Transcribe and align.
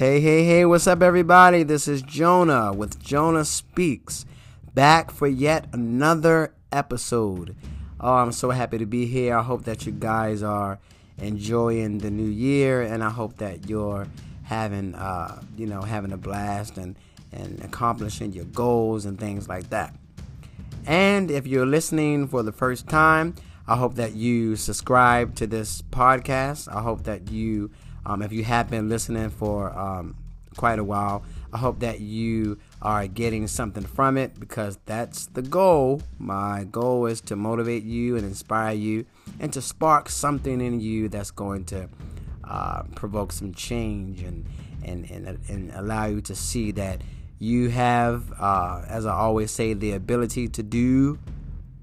Hey, 0.00 0.18
hey, 0.22 0.44
hey, 0.44 0.64
what's 0.64 0.86
up, 0.86 1.02
everybody? 1.02 1.62
This 1.62 1.86
is 1.86 2.00
Jonah 2.00 2.72
with 2.72 3.02
Jonah 3.02 3.44
Speaks, 3.44 4.24
back 4.72 5.10
for 5.10 5.26
yet 5.26 5.66
another 5.74 6.54
episode. 6.72 7.54
Oh, 8.00 8.14
I'm 8.14 8.32
so 8.32 8.48
happy 8.48 8.78
to 8.78 8.86
be 8.86 9.04
here. 9.04 9.36
I 9.36 9.42
hope 9.42 9.64
that 9.64 9.84
you 9.84 9.92
guys 9.92 10.42
are 10.42 10.78
enjoying 11.18 11.98
the 11.98 12.10
new 12.10 12.30
year, 12.30 12.80
and 12.80 13.04
I 13.04 13.10
hope 13.10 13.36
that 13.36 13.68
you're 13.68 14.06
having, 14.44 14.94
uh, 14.94 15.42
you 15.58 15.66
know, 15.66 15.82
having 15.82 16.12
a 16.12 16.16
blast 16.16 16.78
and, 16.78 16.96
and 17.30 17.62
accomplishing 17.62 18.32
your 18.32 18.46
goals 18.46 19.04
and 19.04 19.20
things 19.20 19.50
like 19.50 19.68
that. 19.68 19.94
And 20.86 21.30
if 21.30 21.46
you're 21.46 21.66
listening 21.66 22.26
for 22.26 22.42
the 22.42 22.52
first 22.52 22.88
time, 22.88 23.34
I 23.68 23.76
hope 23.76 23.96
that 23.96 24.14
you 24.14 24.56
subscribe 24.56 25.34
to 25.34 25.46
this 25.46 25.82
podcast. 25.82 26.74
I 26.74 26.80
hope 26.80 27.04
that 27.04 27.30
you 27.30 27.70
um, 28.06 28.22
if 28.22 28.32
you 28.32 28.44
have 28.44 28.70
been 28.70 28.88
listening 28.88 29.30
for 29.30 29.76
um, 29.78 30.16
quite 30.56 30.78
a 30.78 30.84
while, 30.84 31.22
I 31.52 31.58
hope 31.58 31.80
that 31.80 32.00
you 32.00 32.58
are 32.80 33.06
getting 33.06 33.46
something 33.46 33.84
from 33.84 34.16
it 34.16 34.38
because 34.38 34.78
that's 34.86 35.26
the 35.26 35.42
goal. 35.42 36.02
My 36.18 36.64
goal 36.64 37.06
is 37.06 37.20
to 37.22 37.36
motivate 37.36 37.82
you 37.82 38.16
and 38.16 38.24
inspire 38.24 38.74
you 38.74 39.06
and 39.38 39.52
to 39.52 39.60
spark 39.60 40.08
something 40.08 40.60
in 40.60 40.80
you 40.80 41.08
that's 41.08 41.30
going 41.30 41.64
to 41.66 41.88
uh, 42.44 42.82
provoke 42.94 43.32
some 43.32 43.54
change 43.54 44.22
and, 44.22 44.46
and, 44.84 45.10
and, 45.10 45.38
and 45.48 45.72
allow 45.74 46.06
you 46.06 46.20
to 46.22 46.34
see 46.34 46.70
that 46.72 47.00
you 47.38 47.70
have, 47.70 48.32
uh, 48.38 48.84
as 48.86 49.06
I 49.06 49.14
always 49.14 49.50
say, 49.50 49.72
the 49.72 49.92
ability 49.92 50.48
to 50.48 50.62
do 50.62 51.18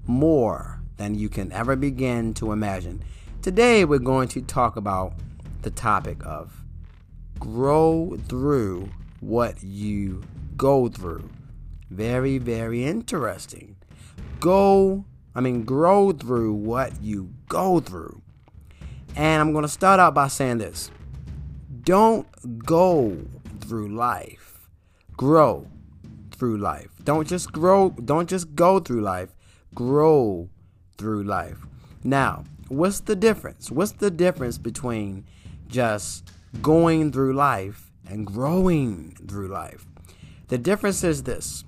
more 0.06 0.80
than 0.96 1.14
you 1.14 1.28
can 1.28 1.52
ever 1.52 1.76
begin 1.76 2.32
to 2.34 2.52
imagine. 2.52 3.02
Today, 3.42 3.84
we're 3.84 3.98
going 3.98 4.28
to 4.28 4.42
talk 4.42 4.76
about 4.76 5.14
the 5.62 5.70
topic 5.70 6.24
of 6.24 6.64
grow 7.38 8.18
through 8.28 8.90
what 9.20 9.62
you 9.62 10.22
go 10.56 10.88
through. 10.88 11.28
Very, 11.90 12.38
very 12.38 12.84
interesting. 12.84 13.76
Go, 14.40 15.04
I 15.34 15.40
mean, 15.40 15.64
grow 15.64 16.12
through 16.12 16.52
what 16.52 17.00
you 17.00 17.30
go 17.48 17.80
through. 17.80 18.22
And 19.16 19.40
I'm 19.40 19.52
going 19.52 19.62
to 19.62 19.68
start 19.68 20.00
out 20.00 20.14
by 20.14 20.28
saying 20.28 20.58
this 20.58 20.90
don't 21.82 22.26
go 22.64 23.16
through 23.60 23.88
life, 23.88 24.68
grow 25.16 25.66
through 26.30 26.58
life. 26.58 26.90
Don't 27.04 27.26
just 27.26 27.50
grow, 27.52 27.90
don't 27.90 28.28
just 28.28 28.54
go 28.54 28.78
through 28.78 29.00
life, 29.00 29.30
grow 29.74 30.48
through 30.98 31.24
life. 31.24 31.58
Now, 32.04 32.44
what's 32.68 33.00
the 33.00 33.16
difference? 33.16 33.70
What's 33.70 33.92
the 33.92 34.10
difference 34.10 34.58
between 34.58 35.24
just 35.68 36.30
going 36.62 37.12
through 37.12 37.34
life 37.34 37.90
and 38.08 38.26
growing 38.26 39.16
through 39.28 39.48
life. 39.48 39.86
The 40.48 40.58
difference 40.58 41.04
is 41.04 41.22
this 41.24 41.64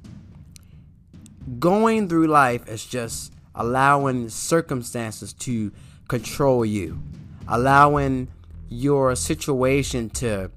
going 1.58 2.08
through 2.08 2.26
life 2.26 2.68
is 2.68 2.86
just 2.86 3.32
allowing 3.54 4.28
circumstances 4.28 5.32
to 5.34 5.72
control 6.08 6.64
you, 6.64 7.02
allowing 7.48 8.28
your 8.68 9.14
situation 9.16 10.08
to 10.10 10.50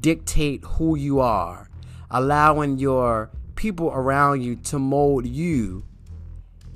dictate 0.00 0.62
who 0.64 0.96
you 0.96 1.20
are, 1.20 1.70
allowing 2.10 2.78
your 2.78 3.30
people 3.54 3.88
around 3.88 4.42
you 4.42 4.56
to 4.56 4.78
mold 4.78 5.26
you, 5.26 5.84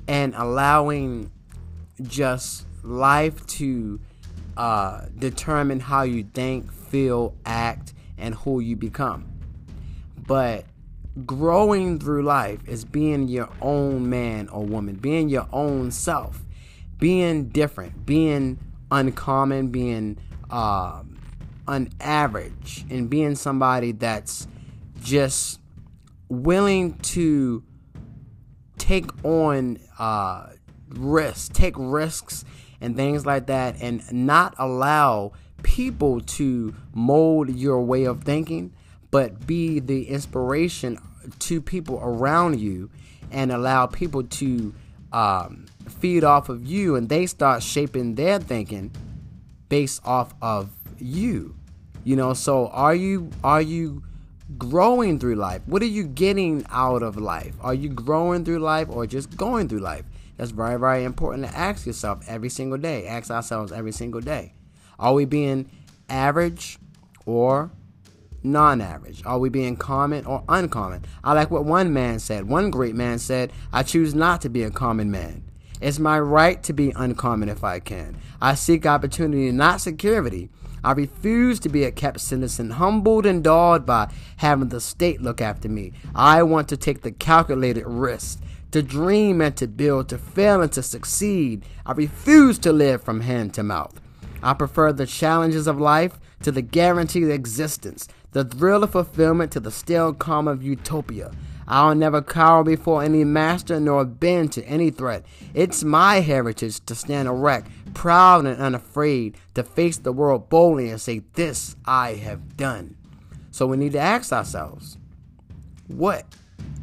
and 0.07 0.33
allowing 0.35 1.29
just 2.01 2.65
life 2.83 3.45
to 3.45 3.99
uh, 4.59 5.05
determine 5.17 5.79
how 5.79 6.01
you 6.01 6.21
think, 6.21 6.69
feel, 6.69 7.33
act, 7.45 7.93
and 8.17 8.35
who 8.35 8.59
you 8.59 8.75
become. 8.75 9.25
But 10.27 10.65
growing 11.25 11.97
through 11.97 12.23
life 12.23 12.59
is 12.67 12.83
being 12.83 13.29
your 13.29 13.47
own 13.61 14.09
man 14.09 14.49
or 14.49 14.65
woman, 14.65 14.95
being 14.95 15.29
your 15.29 15.47
own 15.53 15.91
self, 15.91 16.43
being 16.97 17.47
different, 17.47 18.05
being 18.05 18.59
uncommon, 18.91 19.69
being 19.69 20.17
uh, 20.49 21.03
unaverage, 21.65 22.85
and 22.89 23.09
being 23.09 23.35
somebody 23.35 23.93
that's 23.93 24.45
just 25.01 25.61
willing 26.27 26.95
to 26.95 27.63
take 28.77 29.09
on 29.23 29.79
uh, 29.97 30.47
risks, 30.89 31.47
take 31.47 31.75
risks 31.77 32.43
and 32.81 32.95
things 32.95 33.25
like 33.25 33.47
that, 33.47 33.81
and 33.81 34.01
not 34.11 34.55
allow 34.57 35.33
people 35.63 36.21
to 36.21 36.73
mold 36.93 37.49
your 37.49 37.81
way 37.81 38.05
of 38.05 38.23
thinking, 38.23 38.73
but 39.11 39.45
be 39.45 39.79
the 39.79 40.07
inspiration 40.07 40.97
to 41.39 41.61
people 41.61 41.99
around 42.01 42.59
you 42.59 42.89
and 43.31 43.51
allow 43.51 43.85
people 43.85 44.23
to 44.23 44.73
um, 45.11 45.65
feed 45.87 46.23
off 46.23 46.49
of 46.49 46.65
you 46.65 46.95
and 46.95 47.09
they 47.09 47.25
start 47.25 47.63
shaping 47.63 48.15
their 48.15 48.39
thinking 48.39 48.91
based 49.67 50.01
off 50.05 50.33
of 50.41 50.69
you. 50.97 51.55
You 52.03 52.15
know 52.15 52.33
so 52.33 52.67
are 52.67 52.95
you 52.95 53.29
are 53.43 53.61
you 53.61 54.03
growing 54.57 55.19
through 55.19 55.35
life? 55.35 55.61
What 55.65 55.81
are 55.81 55.87
you 55.87 56.05
getting 56.05 56.65
out 56.69 57.03
of 57.03 57.17
life? 57.17 57.55
Are 57.61 57.73
you 57.73 57.89
growing 57.89 58.45
through 58.45 58.59
life 58.59 58.89
or 58.89 59.05
just 59.05 59.35
going 59.35 59.67
through 59.67 59.79
life 59.79 60.05
that's 60.39 60.51
very, 60.51 60.79
very 60.79 61.03
important 61.03 61.45
to 61.45 61.53
ask 61.57 61.85
yourself 61.85 62.23
every 62.25 62.47
single 62.47 62.77
day. 62.77 63.05
Ask 63.05 63.29
ourselves 63.29 63.73
every 63.73 63.91
single 63.91 64.21
day. 64.21 64.53
Are 64.97 65.13
we 65.13 65.25
being 65.25 65.69
average 66.07 66.79
or 67.25 67.71
non 68.41 68.79
average? 68.79 69.21
Are 69.25 69.37
we 69.37 69.49
being 69.49 69.75
common 69.75 70.25
or 70.25 70.45
uncommon? 70.47 71.03
I 71.25 71.33
like 71.33 71.51
what 71.51 71.65
one 71.65 71.91
man 71.91 72.19
said. 72.19 72.47
One 72.47 72.71
great 72.71 72.95
man 72.95 73.19
said, 73.19 73.51
I 73.73 73.83
choose 73.83 74.15
not 74.15 74.39
to 74.39 74.49
be 74.49 74.63
a 74.63 74.71
common 74.71 75.11
man. 75.11 75.43
It's 75.81 75.99
my 75.99 76.17
right 76.17 76.63
to 76.63 76.71
be 76.71 76.93
uncommon 76.95 77.49
if 77.49 77.65
I 77.65 77.79
can. 77.79 78.15
I 78.41 78.55
seek 78.55 78.85
opportunity, 78.85 79.51
not 79.51 79.81
security. 79.81 80.49
I 80.85 80.93
refuse 80.93 81.59
to 81.59 81.69
be 81.69 81.83
a 81.83 81.91
kept 81.91 82.21
citizen, 82.21 82.69
humbled 82.69 83.25
and 83.25 83.43
dulled 83.43 83.85
by 83.85 84.09
having 84.37 84.69
the 84.69 84.79
state 84.79 85.21
look 85.21 85.41
after 85.41 85.67
me. 85.67 85.91
I 86.15 86.43
want 86.43 86.69
to 86.69 86.77
take 86.77 87.01
the 87.01 87.11
calculated 87.11 87.85
risk 87.85 88.39
to 88.71 88.83
dream 88.83 89.41
and 89.41 89.55
to 89.57 89.67
build, 89.67 90.09
to 90.09 90.17
fail 90.17 90.61
and 90.61 90.71
to 90.73 90.83
succeed. 90.83 91.65
I 91.85 91.93
refuse 91.93 92.59
to 92.59 92.71
live 92.71 93.03
from 93.03 93.21
hand 93.21 93.53
to 93.55 93.63
mouth. 93.63 93.99
I 94.41 94.53
prefer 94.53 94.93
the 94.93 95.05
challenges 95.05 95.67
of 95.67 95.79
life 95.79 96.19
to 96.43 96.51
the 96.51 96.61
guaranteed 96.61 97.29
existence, 97.29 98.07
the 98.31 98.45
thrill 98.45 98.83
of 98.83 98.91
fulfillment 98.91 99.51
to 99.51 99.59
the 99.59 99.71
still 99.71 100.13
calm 100.13 100.47
of 100.47 100.63
utopia. 100.63 101.31
I'll 101.67 101.93
never 101.93 102.21
cower 102.21 102.63
before 102.63 103.03
any 103.03 103.23
master 103.23 103.79
nor 103.79 104.03
bend 104.03 104.51
to 104.53 104.65
any 104.65 104.89
threat. 104.89 105.23
It's 105.53 105.83
my 105.83 106.21
heritage 106.21 106.83
to 106.85 106.95
stand 106.95 107.27
erect, 107.27 107.69
proud 107.93 108.47
and 108.47 108.59
unafraid, 108.59 109.37
to 109.53 109.63
face 109.63 109.97
the 109.97 110.11
world 110.11 110.49
boldly 110.49 110.89
and 110.89 110.99
say, 110.99 111.21
This 111.33 111.75
I 111.85 112.15
have 112.15 112.57
done. 112.57 112.95
So 113.51 113.67
we 113.67 113.77
need 113.77 113.91
to 113.91 113.99
ask 113.99 114.33
ourselves, 114.33 114.97
what 115.87 116.25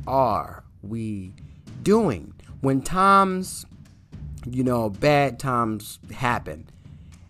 are 0.07 0.63
we 0.83 1.33
doing 1.87 2.35
when 2.63 2.83
times, 2.83 3.65
you 4.45 4.65
know, 4.65 4.91
bad 4.91 5.39
times 5.39 6.01
happen 6.13 6.69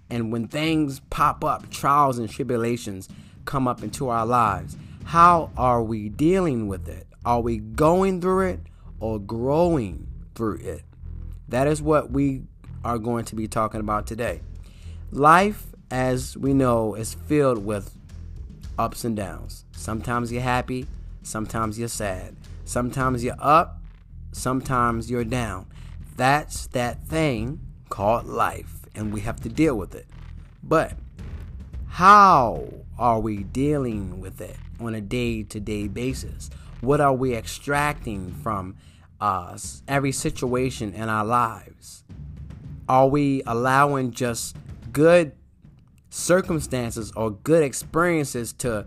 and 0.09 0.33
when 0.33 0.49
things 0.49 1.01
pop 1.11 1.45
up, 1.45 1.69
trials 1.69 2.19
and 2.19 2.31
tribulations 2.31 3.07
come 3.45 3.69
up 3.69 3.83
into 3.83 4.09
our 4.09 4.25
lives, 4.25 4.79
how 5.05 5.51
are 5.59 5.83
we 5.83 6.09
dealing 6.09 6.69
with 6.69 6.89
it? 6.89 7.07
Are 7.23 7.43
we 7.43 7.59
going 7.59 8.23
through 8.23 8.47
it 8.47 8.61
or 8.99 9.19
growing 9.19 10.07
through 10.35 10.57
it? 10.61 10.85
That 11.49 11.67
is 11.67 11.83
what 11.83 12.11
we 12.11 12.45
are 12.83 12.97
going 12.97 13.27
to 13.27 13.35
be 13.35 13.47
talking 13.49 13.81
about 13.81 14.07
today. 14.07 14.41
Life, 15.11 15.67
as 15.91 16.35
we 16.35 16.55
know, 16.55 16.95
is 16.95 17.13
filled 17.13 17.63
with 17.63 17.95
ups 18.79 19.05
and 19.05 19.15
downs. 19.15 19.67
Sometimes 19.73 20.33
you're 20.33 20.41
happy, 20.41 20.87
sometimes 21.23 21.79
you're 21.79 21.89
sad. 21.89 22.35
Sometimes 22.65 23.23
you're 23.23 23.37
up, 23.39 23.83
sometimes 24.37 25.11
you're 25.11 25.25
down. 25.25 25.67
That's 26.17 26.67
that 26.69 27.07
thing 27.07 27.61
called 27.89 28.27
life, 28.27 28.87
and 28.95 29.13
we 29.13 29.21
have 29.21 29.41
to 29.41 29.49
deal 29.49 29.75
with 29.77 29.95
it. 29.95 30.07
But 30.63 30.93
how 31.89 32.69
are 32.99 33.21
we 33.21 33.43
dealing 33.43 34.21
with 34.21 34.41
it 34.41 34.57
on 34.81 34.95
a 34.95 35.01
day 35.01 35.43
to 35.45 35.61
day 35.61 35.89
basis? 35.89 36.51
What 36.81 37.01
are 37.01 37.15
we 37.15 37.35
extracting 37.35 38.33
from 38.33 38.77
us, 39.21 39.83
every 39.89 40.13
situation 40.13 40.93
in 40.93 41.09
our 41.09 41.25
lives? 41.25 42.05
Are 42.89 43.09
we 43.09 43.43
allowing 43.47 44.13
just 44.13 44.57
good 44.93 45.33
circumstances 46.11 47.13
or 47.17 47.31
good 47.31 47.63
experiences 47.63 48.53
to 48.55 48.87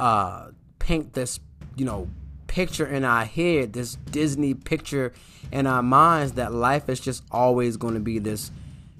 uh, 0.00 0.48
paint 0.78 1.12
this, 1.12 1.40
you 1.76 1.84
know, 1.84 2.08
picture 2.58 2.86
in 2.86 3.04
our 3.04 3.24
head, 3.24 3.72
this 3.72 3.94
Disney 4.10 4.52
picture 4.52 5.12
in 5.52 5.64
our 5.64 5.80
minds 5.80 6.32
that 6.32 6.52
life 6.52 6.88
is 6.88 6.98
just 6.98 7.22
always 7.30 7.76
going 7.76 7.94
to 7.94 8.00
be 8.00 8.18
this, 8.18 8.50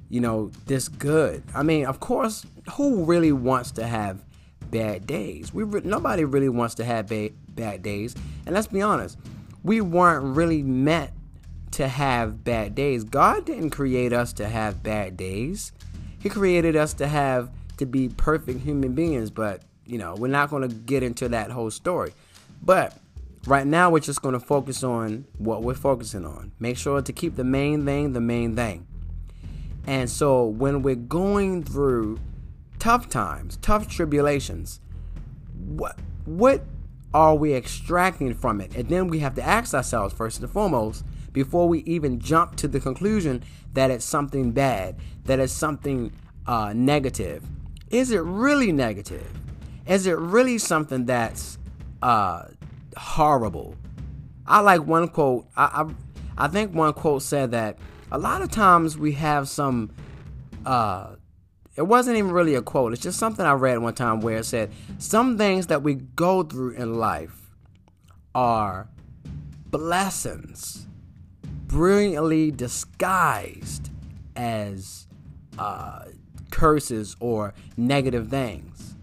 you 0.08 0.20
know, 0.20 0.52
this 0.66 0.86
good. 0.86 1.42
I 1.52 1.64
mean, 1.64 1.84
of 1.84 1.98
course, 1.98 2.46
who 2.74 3.04
really 3.04 3.32
wants 3.32 3.72
to 3.72 3.84
have 3.84 4.22
bad 4.70 5.08
days. 5.08 5.52
We 5.52 5.64
re- 5.64 5.80
nobody 5.82 6.24
really 6.24 6.48
wants 6.48 6.76
to 6.76 6.84
have 6.84 7.08
ba- 7.08 7.30
bad 7.48 7.82
days, 7.82 8.14
and 8.46 8.54
let's 8.54 8.68
be 8.68 8.80
honest, 8.80 9.18
we 9.64 9.80
weren't 9.80 10.36
really 10.36 10.62
meant 10.62 11.10
to 11.72 11.88
have 11.88 12.44
bad 12.44 12.76
days. 12.76 13.02
God 13.02 13.44
didn't 13.44 13.70
create 13.70 14.12
us 14.12 14.32
to 14.34 14.48
have 14.48 14.84
bad 14.84 15.16
days. 15.16 15.72
He 16.20 16.28
created 16.28 16.76
us 16.76 16.94
to 16.94 17.08
have 17.08 17.50
to 17.78 17.86
be 17.86 18.08
perfect 18.08 18.60
human 18.60 18.92
beings, 18.92 19.30
but 19.32 19.62
you 19.84 19.98
know, 19.98 20.14
we're 20.14 20.28
not 20.28 20.48
going 20.48 20.62
to 20.62 20.72
get 20.72 21.02
into 21.02 21.28
that 21.30 21.50
whole 21.50 21.72
story. 21.72 22.12
But 22.62 22.96
right 23.46 23.66
now 23.66 23.90
we're 23.90 24.00
just 24.00 24.22
going 24.22 24.34
to 24.34 24.40
focus 24.40 24.82
on 24.82 25.26
what 25.38 25.62
we're 25.62 25.74
focusing 25.74 26.24
on. 26.24 26.52
Make 26.58 26.76
sure 26.76 27.00
to 27.02 27.12
keep 27.12 27.36
the 27.36 27.44
main 27.44 27.84
thing 27.84 28.12
the 28.12 28.20
main 28.20 28.56
thing. 28.56 28.86
And 29.86 30.10
so 30.10 30.44
when 30.44 30.82
we're 30.82 30.94
going 30.94 31.64
through 31.64 32.20
tough 32.78 33.08
times, 33.08 33.56
tough 33.62 33.88
tribulations, 33.88 34.80
what 35.66 35.98
what 36.24 36.62
are 37.14 37.34
we 37.34 37.54
extracting 37.54 38.34
from 38.34 38.60
it? 38.60 38.76
And 38.76 38.88
then 38.88 39.08
we 39.08 39.20
have 39.20 39.34
to 39.36 39.42
ask 39.42 39.72
ourselves 39.72 40.12
first 40.12 40.40
and 40.40 40.50
foremost, 40.50 41.04
before 41.32 41.68
we 41.68 41.80
even 41.80 42.20
jump 42.20 42.56
to 42.56 42.68
the 42.68 42.80
conclusion 42.80 43.42
that 43.72 43.90
it's 43.90 44.04
something 44.04 44.52
bad, 44.52 44.96
that 45.24 45.38
it's 45.38 45.52
something 45.52 46.12
uh, 46.46 46.72
negative. 46.74 47.44
Is 47.90 48.10
it 48.10 48.22
really 48.22 48.72
negative? 48.72 49.30
Is 49.86 50.06
it 50.06 50.18
really 50.18 50.58
something 50.58 51.06
that's 51.06 51.58
uh, 52.02 52.44
horrible? 52.96 53.76
I 54.46 54.60
like 54.60 54.86
one 54.86 55.08
quote. 55.08 55.46
I, 55.56 55.84
I 56.36 56.44
I 56.46 56.48
think 56.48 56.74
one 56.74 56.92
quote 56.92 57.22
said 57.22 57.50
that 57.50 57.78
a 58.10 58.18
lot 58.18 58.42
of 58.42 58.50
times 58.50 58.96
we 58.96 59.12
have 59.12 59.48
some 59.48 59.90
uh, 60.64 61.16
it 61.76 61.86
wasn't 61.86 62.16
even 62.16 62.32
really 62.32 62.54
a 62.54 62.62
quote. 62.62 62.92
It's 62.92 63.02
just 63.02 63.18
something 63.18 63.46
I 63.46 63.52
read 63.52 63.78
one 63.78 63.94
time 63.94 64.20
where 64.20 64.38
it 64.38 64.44
said 64.44 64.72
some 64.98 65.38
things 65.38 65.68
that 65.68 65.82
we 65.82 65.94
go 65.94 66.42
through 66.42 66.72
in 66.72 66.94
life 66.98 67.50
are 68.34 68.88
blessings, 69.66 70.86
brilliantly 71.42 72.50
disguised 72.50 73.90
as 74.34 75.06
uh, 75.58 76.06
curses 76.50 77.16
or 77.20 77.54
negative 77.76 78.28
things. 78.28 78.96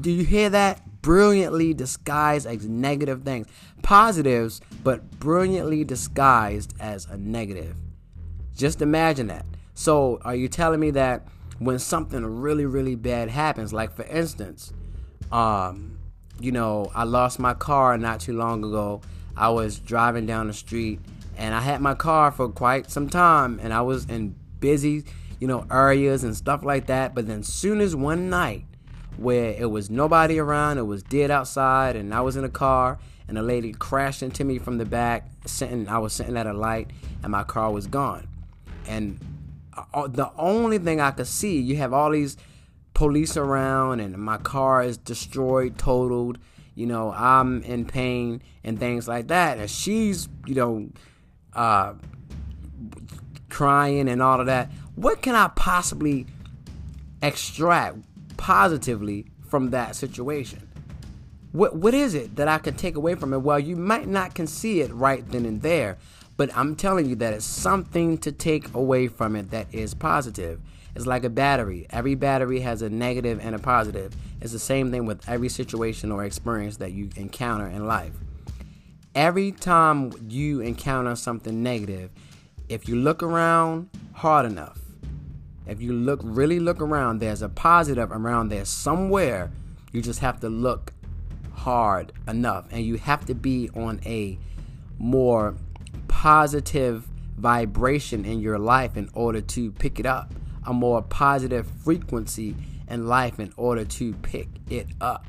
Do 0.00 0.10
you 0.10 0.24
hear 0.24 0.50
that? 0.50 0.82
Brilliantly 1.06 1.72
disguised 1.72 2.48
as 2.48 2.66
negative 2.66 3.22
things. 3.22 3.46
Positives, 3.82 4.60
but 4.82 5.08
brilliantly 5.20 5.84
disguised 5.84 6.74
as 6.80 7.06
a 7.06 7.16
negative. 7.16 7.76
Just 8.56 8.82
imagine 8.82 9.28
that. 9.28 9.46
So, 9.74 10.18
are 10.24 10.34
you 10.34 10.48
telling 10.48 10.80
me 10.80 10.90
that 10.90 11.28
when 11.60 11.78
something 11.78 12.26
really, 12.26 12.66
really 12.66 12.96
bad 12.96 13.30
happens, 13.30 13.72
like 13.72 13.94
for 13.94 14.02
instance, 14.02 14.72
um, 15.30 15.96
you 16.40 16.50
know, 16.50 16.90
I 16.92 17.04
lost 17.04 17.38
my 17.38 17.54
car 17.54 17.96
not 17.96 18.18
too 18.18 18.32
long 18.32 18.64
ago. 18.64 19.00
I 19.36 19.50
was 19.50 19.78
driving 19.78 20.26
down 20.26 20.48
the 20.48 20.54
street 20.54 20.98
and 21.36 21.54
I 21.54 21.60
had 21.60 21.80
my 21.80 21.94
car 21.94 22.32
for 22.32 22.48
quite 22.48 22.90
some 22.90 23.08
time 23.08 23.60
and 23.62 23.72
I 23.72 23.82
was 23.82 24.06
in 24.06 24.34
busy, 24.58 25.04
you 25.38 25.46
know, 25.46 25.68
areas 25.70 26.24
and 26.24 26.36
stuff 26.36 26.64
like 26.64 26.88
that. 26.88 27.14
But 27.14 27.28
then 27.28 27.44
soon 27.44 27.80
as 27.80 27.94
one 27.94 28.28
night 28.28 28.64
where 29.16 29.50
it 29.50 29.70
was 29.70 29.90
nobody 29.90 30.38
around, 30.38 30.78
it 30.78 30.82
was 30.82 31.02
dead 31.02 31.30
outside 31.30 31.96
and 31.96 32.12
I 32.14 32.20
was 32.20 32.36
in 32.36 32.44
a 32.44 32.50
car 32.50 32.98
and 33.28 33.38
a 33.38 33.42
lady 33.42 33.72
crashed 33.72 34.22
into 34.22 34.44
me 34.44 34.58
from 34.58 34.78
the 34.78 34.84
back, 34.84 35.28
sitting 35.46 35.88
I 35.88 35.98
was 35.98 36.12
sitting 36.12 36.36
at 36.36 36.46
a 36.46 36.52
light 36.52 36.90
and 37.22 37.32
my 37.32 37.44
car 37.44 37.72
was 37.72 37.86
gone. 37.86 38.28
And 38.86 39.18
uh, 39.92 40.06
the 40.06 40.30
only 40.38 40.78
thing 40.78 41.00
I 41.00 41.10
could 41.10 41.26
see, 41.26 41.60
you 41.60 41.76
have 41.76 41.92
all 41.92 42.10
these 42.10 42.36
police 42.94 43.36
around, 43.36 44.00
and 44.00 44.16
my 44.16 44.38
car 44.38 44.82
is 44.82 44.96
destroyed, 44.96 45.78
totaled. 45.78 46.38
You 46.74 46.86
know, 46.86 47.12
I'm 47.12 47.62
in 47.62 47.84
pain 47.84 48.42
and 48.64 48.78
things 48.78 49.06
like 49.08 49.28
that. 49.28 49.58
And 49.58 49.70
she's, 49.70 50.28
you 50.46 50.54
know, 50.54 50.88
uh, 51.54 51.94
crying 53.48 54.08
and 54.08 54.22
all 54.22 54.40
of 54.40 54.46
that. 54.46 54.70
What 54.94 55.20
can 55.20 55.34
I 55.34 55.48
possibly 55.48 56.26
extract 57.22 57.98
positively 58.36 59.26
from 59.48 59.70
that 59.70 59.96
situation? 59.96 60.68
What 61.52 61.76
what 61.76 61.94
is 61.94 62.14
it 62.14 62.36
that 62.36 62.48
I 62.48 62.58
can 62.58 62.74
take 62.74 62.96
away 62.96 63.14
from 63.14 63.32
it? 63.32 63.38
Well, 63.38 63.58
you 63.58 63.76
might 63.76 64.08
not 64.08 64.34
can 64.34 64.46
see 64.46 64.80
it 64.80 64.92
right 64.92 65.26
then 65.30 65.46
and 65.46 65.62
there, 65.62 65.96
but 66.36 66.54
I'm 66.56 66.76
telling 66.76 67.06
you 67.06 67.16
that 67.16 67.32
it's 67.32 67.44
something 67.44 68.18
to 68.18 68.32
take 68.32 68.74
away 68.74 69.08
from 69.08 69.36
it 69.36 69.50
that 69.50 69.72
is 69.72 69.94
positive. 69.94 70.60
It's 70.94 71.06
like 71.06 71.24
a 71.24 71.30
battery. 71.30 71.86
Every 71.90 72.14
battery 72.14 72.60
has 72.60 72.82
a 72.82 72.88
negative 72.88 73.38
and 73.42 73.54
a 73.54 73.58
positive. 73.58 74.14
It's 74.40 74.52
the 74.52 74.58
same 74.58 74.90
thing 74.90 75.06
with 75.06 75.28
every 75.28 75.48
situation 75.48 76.10
or 76.10 76.24
experience 76.24 76.78
that 76.78 76.92
you 76.92 77.10
encounter 77.16 77.66
in 77.66 77.86
life. 77.86 78.14
Every 79.14 79.52
time 79.52 80.12
you 80.28 80.60
encounter 80.60 81.16
something 81.16 81.62
negative, 81.62 82.10
if 82.68 82.88
you 82.88 82.96
look 82.96 83.22
around 83.22 83.88
hard 84.12 84.46
enough, 84.46 84.78
if 85.66 85.80
you 85.80 85.92
look 85.92 86.20
really 86.22 86.60
look 86.60 86.80
around, 86.80 87.18
there's 87.18 87.42
a 87.42 87.48
positive 87.48 88.12
around 88.12 88.48
there 88.48 88.64
somewhere. 88.64 89.50
You 89.92 90.00
just 90.02 90.20
have 90.20 90.40
to 90.40 90.48
look 90.48 90.92
hard 91.52 92.12
enough 92.28 92.66
and 92.70 92.84
you 92.84 92.96
have 92.98 93.24
to 93.26 93.34
be 93.34 93.70
on 93.74 94.00
a 94.04 94.38
more 94.98 95.54
positive 96.08 97.06
vibration 97.36 98.24
in 98.24 98.40
your 98.40 98.58
life 98.58 98.96
in 98.96 99.10
order 99.14 99.40
to 99.40 99.72
pick 99.72 99.98
it 99.98 100.06
up, 100.06 100.32
a 100.66 100.72
more 100.72 101.02
positive 101.02 101.66
frequency 101.82 102.54
in 102.88 103.06
life 103.06 103.40
in 103.40 103.52
order 103.56 103.84
to 103.84 104.12
pick 104.14 104.48
it 104.70 104.86
up. 105.00 105.26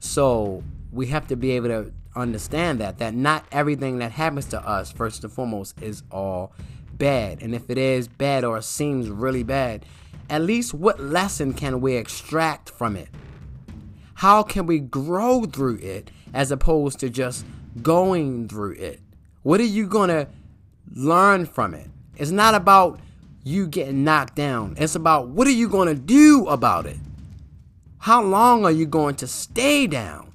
So 0.00 0.62
we 0.92 1.06
have 1.06 1.26
to 1.28 1.36
be 1.36 1.52
able 1.52 1.68
to 1.68 1.92
understand 2.14 2.80
that 2.80 2.98
that 2.98 3.14
not 3.14 3.44
everything 3.52 3.98
that 3.98 4.12
happens 4.12 4.46
to 4.46 4.60
us 4.66 4.90
first 4.90 5.22
and 5.24 5.32
foremost 5.32 5.80
is 5.80 6.02
all 6.10 6.52
bad. 7.00 7.42
And 7.42 7.52
if 7.52 7.68
it 7.68 7.78
is 7.78 8.06
bad 8.06 8.44
or 8.44 8.62
seems 8.62 9.08
really 9.08 9.42
bad, 9.42 9.84
at 10.28 10.42
least 10.42 10.72
what 10.72 11.00
lesson 11.00 11.52
can 11.52 11.80
we 11.80 11.96
extract 11.96 12.70
from 12.70 12.94
it? 12.94 13.08
How 14.14 14.44
can 14.44 14.66
we 14.66 14.78
grow 14.78 15.44
through 15.44 15.78
it 15.78 16.12
as 16.32 16.52
opposed 16.52 17.00
to 17.00 17.10
just 17.10 17.44
going 17.82 18.46
through 18.46 18.74
it? 18.74 19.00
What 19.42 19.58
are 19.58 19.64
you 19.64 19.88
going 19.88 20.10
to 20.10 20.28
learn 20.94 21.46
from 21.46 21.74
it? 21.74 21.88
It's 22.16 22.30
not 22.30 22.54
about 22.54 23.00
you 23.42 23.66
getting 23.66 24.04
knocked 24.04 24.36
down. 24.36 24.74
It's 24.78 24.94
about 24.94 25.28
what 25.28 25.46
are 25.48 25.52
you 25.52 25.68
going 25.68 25.88
to 25.88 26.00
do 26.00 26.46
about 26.48 26.86
it? 26.86 26.98
How 27.98 28.22
long 28.22 28.64
are 28.64 28.70
you 28.70 28.86
going 28.86 29.16
to 29.16 29.26
stay 29.26 29.86
down? 29.86 30.32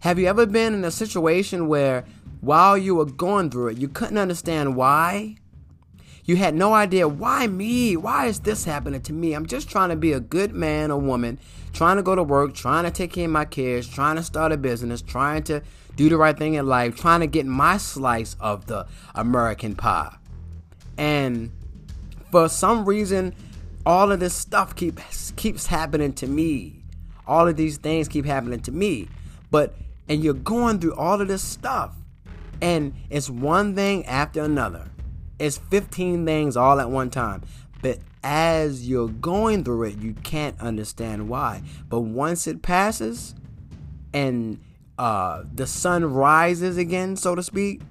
Have 0.00 0.18
you 0.18 0.26
ever 0.26 0.44
been 0.44 0.74
in 0.74 0.84
a 0.84 0.90
situation 0.90 1.68
where 1.68 2.04
while 2.40 2.76
you 2.76 2.96
were 2.96 3.06
going 3.06 3.48
through 3.48 3.68
it, 3.68 3.78
you 3.78 3.88
couldn't 3.88 4.18
understand 4.18 4.76
why? 4.76 5.36
You 6.26 6.36
had 6.36 6.54
no 6.54 6.72
idea 6.72 7.06
why 7.06 7.46
me? 7.46 7.96
Why 7.96 8.26
is 8.26 8.40
this 8.40 8.64
happening 8.64 9.02
to 9.02 9.12
me? 9.12 9.34
I'm 9.34 9.44
just 9.44 9.68
trying 9.68 9.90
to 9.90 9.96
be 9.96 10.12
a 10.12 10.20
good 10.20 10.54
man 10.54 10.90
or 10.90 10.98
woman, 10.98 11.38
trying 11.74 11.96
to 11.96 12.02
go 12.02 12.14
to 12.14 12.22
work, 12.22 12.54
trying 12.54 12.84
to 12.84 12.90
take 12.90 13.12
care 13.12 13.26
of 13.26 13.30
my 13.30 13.44
kids, 13.44 13.86
trying 13.86 14.16
to 14.16 14.22
start 14.22 14.50
a 14.50 14.56
business, 14.56 15.02
trying 15.02 15.42
to 15.44 15.62
do 15.96 16.08
the 16.08 16.16
right 16.16 16.36
thing 16.36 16.54
in 16.54 16.66
life, 16.66 16.96
trying 16.96 17.20
to 17.20 17.26
get 17.26 17.44
my 17.44 17.76
slice 17.76 18.36
of 18.40 18.66
the 18.66 18.86
American 19.14 19.76
pie. 19.76 20.16
And 20.96 21.52
for 22.30 22.48
some 22.48 22.86
reason, 22.86 23.34
all 23.84 24.10
of 24.10 24.18
this 24.18 24.34
stuff 24.34 24.74
keeps 24.74 25.32
keeps 25.32 25.66
happening 25.66 26.14
to 26.14 26.26
me. 26.26 26.84
All 27.26 27.46
of 27.46 27.56
these 27.56 27.76
things 27.76 28.08
keep 28.08 28.24
happening 28.24 28.60
to 28.60 28.72
me. 28.72 29.08
But 29.50 29.74
and 30.08 30.24
you're 30.24 30.32
going 30.34 30.80
through 30.80 30.94
all 30.94 31.20
of 31.20 31.28
this 31.28 31.42
stuff. 31.42 31.94
And 32.62 32.94
it's 33.10 33.28
one 33.28 33.74
thing 33.74 34.06
after 34.06 34.42
another. 34.42 34.90
It's 35.44 35.58
15 35.58 36.24
things 36.24 36.56
all 36.56 36.80
at 36.80 36.88
one 36.88 37.10
time. 37.10 37.42
But 37.82 37.98
as 38.22 38.88
you're 38.88 39.08
going 39.08 39.62
through 39.62 39.84
it, 39.84 39.98
you 39.98 40.14
can't 40.14 40.58
understand 40.58 41.28
why. 41.28 41.62
But 41.90 42.00
once 42.00 42.46
it 42.46 42.62
passes 42.62 43.34
and 44.14 44.58
uh, 44.98 45.42
the 45.52 45.66
sun 45.66 46.06
rises 46.06 46.78
again, 46.78 47.16
so 47.16 47.34
to 47.34 47.42
speak, 47.42 47.82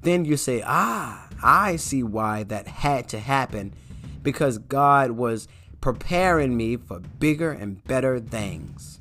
then 0.00 0.24
you 0.24 0.38
say, 0.38 0.62
ah, 0.64 1.28
I 1.42 1.76
see 1.76 2.02
why 2.02 2.44
that 2.44 2.66
had 2.66 3.06
to 3.10 3.20
happen 3.20 3.74
because 4.22 4.56
God 4.56 5.10
was 5.10 5.46
preparing 5.82 6.56
me 6.56 6.78
for 6.78 7.00
bigger 7.00 7.50
and 7.52 7.84
better 7.84 8.18
things. 8.18 9.00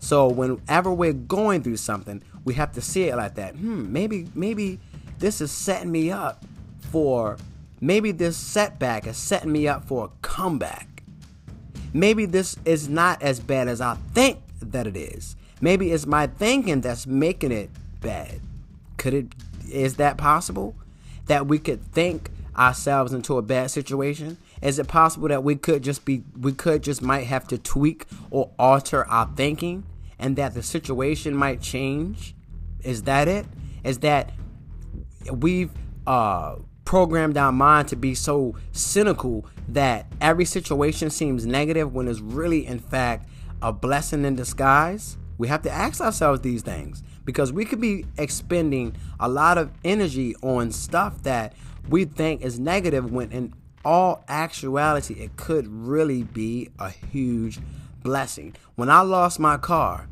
So 0.00 0.26
whenever 0.26 0.92
we're 0.92 1.12
going 1.12 1.62
through 1.62 1.76
something, 1.76 2.24
we 2.44 2.54
have 2.54 2.72
to 2.72 2.80
see 2.80 3.04
it 3.04 3.14
like 3.14 3.36
that. 3.36 3.54
Hmm, 3.54 3.92
maybe 3.92 4.26
maybe 4.34 4.80
this 5.18 5.40
is 5.40 5.52
setting 5.52 5.92
me 5.92 6.10
up 6.10 6.44
for 6.90 7.36
maybe 7.80 8.12
this 8.12 8.36
setback 8.36 9.06
is 9.06 9.16
setting 9.16 9.52
me 9.52 9.68
up 9.68 9.86
for 9.86 10.06
a 10.06 10.08
comeback. 10.22 11.02
Maybe 11.92 12.26
this 12.26 12.56
is 12.64 12.88
not 12.88 13.22
as 13.22 13.40
bad 13.40 13.68
as 13.68 13.80
I 13.80 13.96
think 14.14 14.40
that 14.60 14.86
it 14.86 14.96
is. 14.96 15.36
Maybe 15.60 15.90
it's 15.90 16.06
my 16.06 16.26
thinking 16.26 16.80
that's 16.80 17.06
making 17.06 17.52
it 17.52 17.70
bad. 18.00 18.40
Could 18.96 19.14
it 19.14 19.34
is 19.70 19.96
that 19.96 20.16
possible? 20.16 20.74
That 21.26 21.46
we 21.46 21.58
could 21.58 21.84
think 21.92 22.30
ourselves 22.56 23.12
into 23.12 23.38
a 23.38 23.42
bad 23.42 23.70
situation 23.70 24.36
Is 24.60 24.78
it 24.78 24.88
possible 24.88 25.28
that 25.28 25.42
we 25.42 25.56
could 25.56 25.82
just 25.82 26.04
be, 26.04 26.22
we 26.38 26.52
could 26.52 26.82
just 26.82 27.00
might 27.00 27.26
have 27.26 27.48
to 27.48 27.58
tweak 27.58 28.06
or 28.30 28.50
alter 28.58 29.06
our 29.06 29.30
thinking 29.34 29.84
and 30.18 30.36
that 30.36 30.54
the 30.54 30.62
situation 30.62 31.34
might 31.34 31.62
change? 31.62 32.34
Is 32.82 33.04
that 33.04 33.26
it? 33.26 33.46
Is 33.84 34.00
that 34.00 34.32
we've 35.32 35.70
uh, 36.06 36.56
programmed 36.90 37.36
our 37.36 37.52
mind 37.52 37.86
to 37.86 37.94
be 37.94 38.16
so 38.16 38.52
cynical 38.72 39.46
that 39.68 40.04
every 40.20 40.44
situation 40.44 41.08
seems 41.08 41.46
negative 41.46 41.94
when 41.94 42.08
it's 42.08 42.18
really, 42.18 42.66
in 42.66 42.80
fact, 42.80 43.28
a 43.62 43.72
blessing 43.72 44.24
in 44.24 44.34
disguise? 44.34 45.16
We 45.38 45.46
have 45.46 45.62
to 45.62 45.70
ask 45.70 46.00
ourselves 46.00 46.40
these 46.40 46.62
things 46.62 47.04
because 47.24 47.52
we 47.52 47.64
could 47.64 47.80
be 47.80 48.06
expending 48.18 48.96
a 49.20 49.28
lot 49.28 49.56
of 49.56 49.70
energy 49.84 50.34
on 50.42 50.72
stuff 50.72 51.22
that 51.22 51.52
we 51.88 52.06
think 52.06 52.42
is 52.42 52.58
negative 52.58 53.12
when 53.12 53.30
in 53.30 53.54
all 53.84 54.24
actuality 54.26 55.14
it 55.14 55.36
could 55.36 55.68
really 55.68 56.24
be 56.24 56.70
a 56.80 56.90
huge 56.90 57.60
blessing. 58.02 58.56
When 58.74 58.90
I 58.90 59.02
lost 59.02 59.38
my 59.38 59.58
car, 59.58 60.08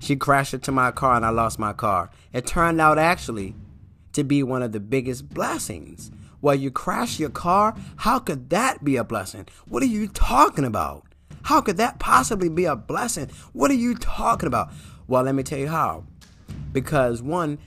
she 0.00 0.16
crashed 0.16 0.52
into 0.52 0.72
my 0.72 0.90
car 0.90 1.14
and 1.14 1.24
I 1.24 1.30
lost 1.30 1.60
my 1.60 1.72
car. 1.72 2.10
It 2.32 2.44
turned 2.44 2.80
out 2.80 2.98
actually 2.98 3.54
to 4.18 4.24
be 4.24 4.42
one 4.42 4.62
of 4.62 4.72
the 4.72 4.80
biggest 4.80 5.28
blessings. 5.28 6.10
Well, 6.40 6.54
you 6.54 6.70
crash 6.70 7.18
your 7.18 7.30
car? 7.30 7.74
How 7.96 8.18
could 8.18 8.50
that 8.50 8.84
be 8.84 8.96
a 8.96 9.04
blessing? 9.04 9.46
What 9.68 9.82
are 9.82 9.86
you 9.86 10.08
talking 10.08 10.64
about? 10.64 11.04
How 11.42 11.60
could 11.60 11.76
that 11.78 11.98
possibly 11.98 12.48
be 12.48 12.64
a 12.64 12.76
blessing? 12.76 13.30
What 13.52 13.70
are 13.70 13.74
you 13.74 13.94
talking 13.94 14.46
about? 14.46 14.70
Well, 15.06 15.22
let 15.22 15.34
me 15.34 15.42
tell 15.42 15.58
you 15.58 15.68
how. 15.68 16.04
Because 16.72 17.22
one, 17.22 17.58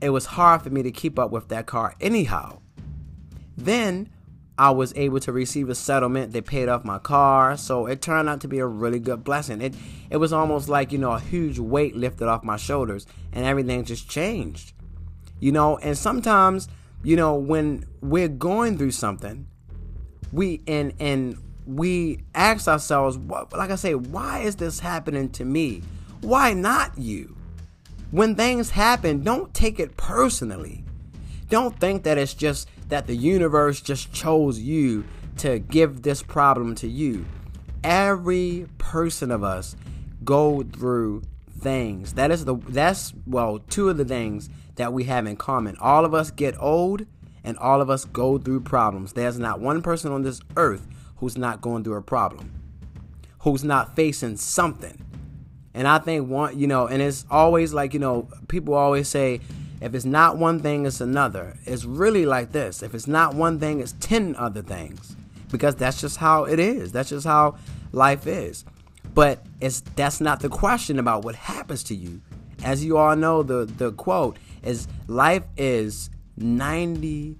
it 0.00 0.10
was 0.10 0.26
hard 0.26 0.62
for 0.62 0.70
me 0.70 0.82
to 0.82 0.90
keep 0.90 1.18
up 1.18 1.30
with 1.30 1.48
that 1.48 1.66
car 1.66 1.94
anyhow. 2.00 2.58
Then 3.56 4.10
I 4.58 4.70
was 4.70 4.92
able 4.96 5.20
to 5.20 5.32
receive 5.32 5.68
a 5.68 5.74
settlement. 5.74 6.32
They 6.32 6.40
paid 6.40 6.68
off 6.68 6.84
my 6.84 6.98
car, 6.98 7.56
so 7.56 7.86
it 7.86 8.02
turned 8.02 8.28
out 8.28 8.40
to 8.42 8.48
be 8.48 8.58
a 8.58 8.66
really 8.66 8.98
good 8.98 9.24
blessing. 9.24 9.60
It 9.60 9.74
it 10.10 10.16
was 10.16 10.32
almost 10.32 10.68
like, 10.68 10.92
you 10.92 10.98
know, 10.98 11.12
a 11.12 11.20
huge 11.20 11.58
weight 11.58 11.94
lifted 11.96 12.28
off 12.28 12.42
my 12.42 12.56
shoulders 12.56 13.06
and 13.32 13.46
everything 13.46 13.84
just 13.84 14.10
changed. 14.10 14.72
You 15.40 15.52
know, 15.52 15.78
and 15.78 15.96
sometimes, 15.96 16.68
you 17.02 17.16
know, 17.16 17.34
when 17.34 17.86
we're 18.00 18.28
going 18.28 18.78
through 18.78 18.92
something, 18.92 19.46
we 20.32 20.62
and 20.66 20.92
and 21.00 21.36
we 21.66 22.20
ask 22.34 22.68
ourselves, 22.68 23.18
what 23.18 23.52
like 23.52 23.70
I 23.70 23.76
say, 23.76 23.94
why 23.94 24.40
is 24.40 24.56
this 24.56 24.80
happening 24.80 25.30
to 25.30 25.44
me? 25.44 25.82
Why 26.20 26.52
not 26.52 26.96
you? 26.98 27.36
When 28.10 28.34
things 28.34 28.70
happen, 28.70 29.22
don't 29.22 29.52
take 29.54 29.80
it 29.80 29.96
personally. 29.96 30.84
Don't 31.48 31.78
think 31.78 32.02
that 32.04 32.18
it's 32.18 32.34
just 32.34 32.68
that 32.88 33.06
the 33.06 33.16
universe 33.16 33.80
just 33.80 34.12
chose 34.12 34.58
you 34.58 35.04
to 35.38 35.58
give 35.58 36.02
this 36.02 36.22
problem 36.22 36.74
to 36.76 36.88
you. 36.88 37.24
Every 37.82 38.66
person 38.78 39.30
of 39.30 39.42
us 39.42 39.74
go 40.22 40.62
through 40.62 41.22
things. 41.60 42.14
That 42.14 42.30
is 42.30 42.44
the 42.44 42.56
that's 42.56 43.14
well, 43.26 43.58
two 43.58 43.88
of 43.88 43.96
the 43.96 44.04
things 44.04 44.50
that 44.80 44.94
we 44.94 45.04
have 45.04 45.26
in 45.26 45.36
common. 45.36 45.76
All 45.78 46.06
of 46.06 46.14
us 46.14 46.30
get 46.30 46.54
old 46.58 47.04
and 47.44 47.58
all 47.58 47.82
of 47.82 47.90
us 47.90 48.06
go 48.06 48.38
through 48.38 48.60
problems. 48.60 49.12
There's 49.12 49.38
not 49.38 49.60
one 49.60 49.82
person 49.82 50.10
on 50.10 50.22
this 50.22 50.40
earth 50.56 50.86
who's 51.16 51.36
not 51.36 51.60
going 51.60 51.84
through 51.84 51.96
a 51.96 52.02
problem. 52.02 52.50
Who's 53.40 53.62
not 53.62 53.94
facing 53.94 54.38
something. 54.38 55.04
And 55.74 55.86
I 55.86 55.98
think 55.98 56.28
one, 56.28 56.58
you 56.58 56.66
know, 56.66 56.86
and 56.86 57.02
it's 57.02 57.26
always 57.30 57.74
like, 57.74 57.92
you 57.92 58.00
know, 58.00 58.28
people 58.48 58.72
always 58.72 59.06
say, 59.06 59.40
if 59.82 59.94
it's 59.94 60.06
not 60.06 60.38
one 60.38 60.60
thing, 60.60 60.86
it's 60.86 61.02
another. 61.02 61.58
It's 61.66 61.84
really 61.84 62.24
like 62.24 62.52
this. 62.52 62.82
If 62.82 62.94
it's 62.94 63.06
not 63.06 63.34
one 63.34 63.60
thing, 63.60 63.80
it's 63.80 63.94
10 64.00 64.34
other 64.36 64.62
things. 64.62 65.14
Because 65.50 65.76
that's 65.76 66.00
just 66.00 66.16
how 66.16 66.44
it 66.44 66.58
is. 66.58 66.90
That's 66.90 67.10
just 67.10 67.26
how 67.26 67.56
life 67.92 68.26
is. 68.26 68.64
But 69.12 69.44
it's 69.60 69.80
that's 69.94 70.22
not 70.22 70.40
the 70.40 70.48
question 70.48 70.98
about 70.98 71.22
what 71.22 71.34
happens 71.34 71.82
to 71.84 71.94
you. 71.94 72.22
As 72.62 72.82
you 72.82 72.96
all 72.96 73.16
know, 73.16 73.42
the, 73.42 73.64
the 73.64 73.92
quote 73.92 74.38
is 74.62 74.88
life 75.06 75.44
is 75.56 76.10
90% 76.38 77.36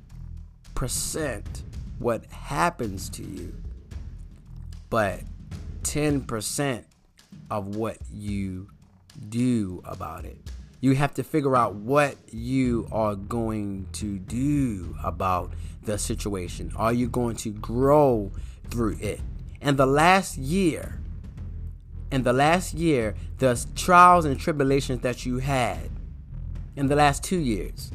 what 1.99 2.25
happens 2.27 3.11
to 3.11 3.23
you, 3.23 3.55
but 4.89 5.21
10% 5.83 6.85
of 7.51 7.77
what 7.77 7.99
you 8.13 8.69
do 9.29 9.83
about 9.85 10.25
it. 10.25 10.39
You 10.81 10.95
have 10.95 11.13
to 11.15 11.23
figure 11.23 11.57
out 11.57 11.75
what 11.75 12.17
you 12.33 12.89
are 12.91 13.15
going 13.15 13.87
to 13.93 14.19
do 14.19 14.97
about 15.05 15.53
the 15.83 15.99
situation. 15.99 16.73
Are 16.75 16.93
you 16.93 17.07
going 17.09 17.37
to 17.37 17.51
grow 17.51 18.33
through 18.71 18.97
it? 19.01 19.21
And 19.61 19.77
the 19.77 19.87
last 19.87 20.39
year, 20.39 20.99
in 22.11 22.23
the 22.23 22.33
last 22.33 22.73
year, 22.73 23.15
the 23.39 23.63
trials 23.75 24.25
and 24.25 24.41
tribulations 24.41 25.03
that 25.03 25.27
you 25.27 25.39
had 25.39 25.91
in 26.77 26.89
the 26.89 26.97
last 26.97 27.23
two 27.23 27.39
years, 27.39 27.91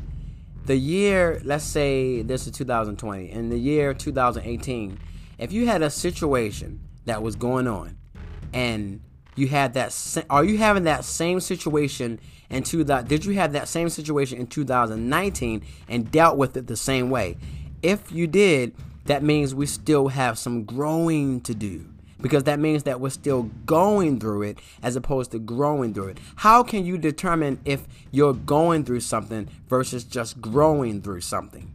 the 0.66 0.76
year, 0.76 1.42
let's 1.44 1.64
say 1.64 2.22
this 2.22 2.48
is 2.48 2.54
2020, 2.54 3.32
in 3.32 3.50
the 3.50 3.58
year 3.58 3.94
2018, 3.94 5.00
if 5.38 5.52
you 5.52 5.68
had 5.68 5.82
a 5.82 5.90
situation 5.90 6.80
that 7.06 7.22
was 7.22 7.36
going 7.36 7.68
on 7.68 7.98
and 8.54 9.02
you 9.36 9.48
had 9.48 9.74
that, 9.74 10.26
are 10.30 10.44
you 10.44 10.58
having 10.58 10.84
that 10.84 11.06
same 11.06 11.40
situation 11.40 12.20
in 12.50 12.64
two 12.64 12.84
that 12.86 13.08
did 13.08 13.26
you 13.26 13.34
have 13.34 13.54
that 13.54 13.68
same 13.68 13.90
situation 13.90 14.40
in 14.40 14.48
2019 14.48 15.64
and 15.88 16.12
dealt 16.12 16.38
with 16.38 16.58
it 16.58 16.68
the 16.68 16.76
same 16.76 17.10
way? 17.10 17.38
If 17.84 18.12
you 18.12 18.28
did, 18.28 18.74
that 19.06 19.22
means 19.24 19.54
we 19.54 19.66
still 19.68 20.08
have 20.08 20.40
some 20.40 20.64
growing 20.64 21.42
to 21.42 21.54
do 21.54 21.86
because 22.22 22.44
that 22.44 22.60
means 22.60 22.84
that 22.84 23.00
we're 23.00 23.10
still 23.10 23.44
going 23.66 24.20
through 24.20 24.44
it 24.44 24.60
as 24.82 24.96
opposed 24.96 25.32
to 25.32 25.40
growing 25.40 25.94
through 25.94 26.08
it. 26.08 26.18
How 26.38 26.64
can 26.64 26.86
you 26.86 26.98
determine 26.98 27.60
if 27.66 27.88
you're 28.12 28.34
going 28.34 28.86
through 28.86 29.02
something 29.02 29.50
versus 29.68 30.04
just 30.04 30.40
growing 30.42 31.02
through 31.02 31.22
something? 31.22 31.72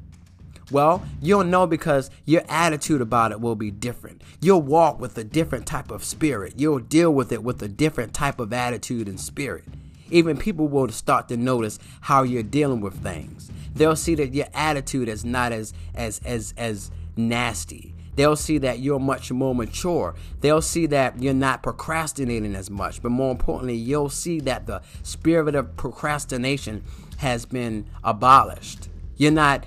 Well, 0.70 1.02
you'll 1.20 1.44
know 1.44 1.66
because 1.66 2.10
your 2.24 2.42
attitude 2.48 3.00
about 3.00 3.32
it 3.32 3.40
will 3.40 3.56
be 3.56 3.70
different. 3.70 4.22
You'll 4.40 4.62
walk 4.62 5.00
with 5.00 5.18
a 5.18 5.24
different 5.24 5.66
type 5.66 5.90
of 5.90 6.04
spirit. 6.04 6.54
You'll 6.56 6.78
deal 6.78 7.12
with 7.12 7.32
it 7.32 7.42
with 7.42 7.60
a 7.62 7.68
different 7.68 8.14
type 8.14 8.38
of 8.38 8.52
attitude 8.52 9.08
and 9.08 9.18
spirit. 9.18 9.64
Even 10.10 10.36
people 10.36 10.68
will 10.68 10.88
start 10.90 11.28
to 11.28 11.36
notice 11.36 11.78
how 12.02 12.22
you're 12.22 12.42
dealing 12.42 12.80
with 12.80 13.02
things. 13.02 13.50
They'll 13.74 13.96
see 13.96 14.14
that 14.16 14.34
your 14.34 14.46
attitude 14.54 15.08
is 15.08 15.24
not 15.24 15.52
as 15.52 15.72
as 15.94 16.20
as 16.24 16.54
as 16.56 16.90
nasty. 17.16 17.94
They'll 18.16 18.36
see 18.36 18.58
that 18.58 18.80
you're 18.80 18.98
much 18.98 19.30
more 19.30 19.54
mature. 19.54 20.14
They'll 20.40 20.62
see 20.62 20.86
that 20.86 21.22
you're 21.22 21.32
not 21.32 21.62
procrastinating 21.62 22.54
as 22.54 22.70
much. 22.70 23.02
But 23.02 23.10
more 23.10 23.30
importantly, 23.30 23.76
you'll 23.76 24.10
see 24.10 24.40
that 24.40 24.66
the 24.66 24.82
spirit 25.02 25.54
of 25.54 25.76
procrastination 25.76 26.84
has 27.18 27.46
been 27.46 27.86
abolished. 28.02 28.88
You're 29.16 29.32
not 29.32 29.66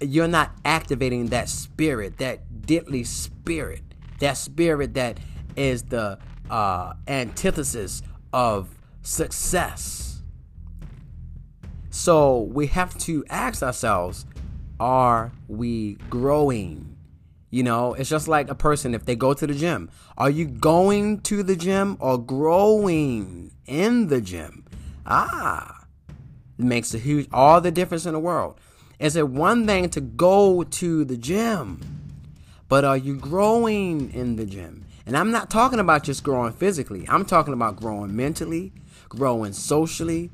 you're 0.00 0.28
not 0.28 0.52
activating 0.64 1.26
that 1.26 1.48
spirit, 1.48 2.18
that 2.18 2.66
deadly 2.66 3.02
spirit, 3.02 3.82
that 4.20 4.36
spirit 4.36 4.94
that 4.94 5.18
is 5.56 5.84
the 5.84 6.18
uh, 6.48 6.92
antithesis 7.08 8.02
of 8.32 8.68
success. 9.02 10.22
So 11.90 12.42
we 12.42 12.68
have 12.68 12.96
to 12.98 13.24
ask 13.28 13.62
ourselves 13.62 14.26
are 14.78 15.32
we 15.48 15.94
growing? 16.08 16.97
You 17.50 17.62
know, 17.62 17.94
it's 17.94 18.10
just 18.10 18.28
like 18.28 18.50
a 18.50 18.54
person 18.54 18.94
if 18.94 19.06
they 19.06 19.16
go 19.16 19.32
to 19.32 19.46
the 19.46 19.54
gym. 19.54 19.90
Are 20.18 20.28
you 20.28 20.44
going 20.44 21.20
to 21.22 21.42
the 21.42 21.56
gym 21.56 21.96
or 21.98 22.18
growing 22.18 23.52
in 23.66 24.08
the 24.08 24.20
gym? 24.20 24.66
Ah, 25.06 25.86
it 26.58 26.64
makes 26.64 26.92
a 26.92 26.98
huge, 26.98 27.28
all 27.32 27.60
the 27.60 27.70
difference 27.70 28.04
in 28.04 28.12
the 28.12 28.18
world. 28.18 28.60
Is 28.98 29.16
it 29.16 29.28
one 29.28 29.66
thing 29.66 29.88
to 29.90 30.00
go 30.00 30.62
to 30.62 31.04
the 31.04 31.16
gym, 31.16 31.80
but 32.68 32.84
are 32.84 32.96
you 32.96 33.16
growing 33.16 34.12
in 34.12 34.36
the 34.36 34.44
gym? 34.44 34.84
And 35.06 35.16
I'm 35.16 35.30
not 35.30 35.48
talking 35.48 35.78
about 35.78 36.02
just 36.02 36.22
growing 36.22 36.52
physically, 36.52 37.06
I'm 37.08 37.24
talking 37.24 37.54
about 37.54 37.76
growing 37.76 38.14
mentally, 38.14 38.72
growing 39.08 39.54
socially, 39.54 40.30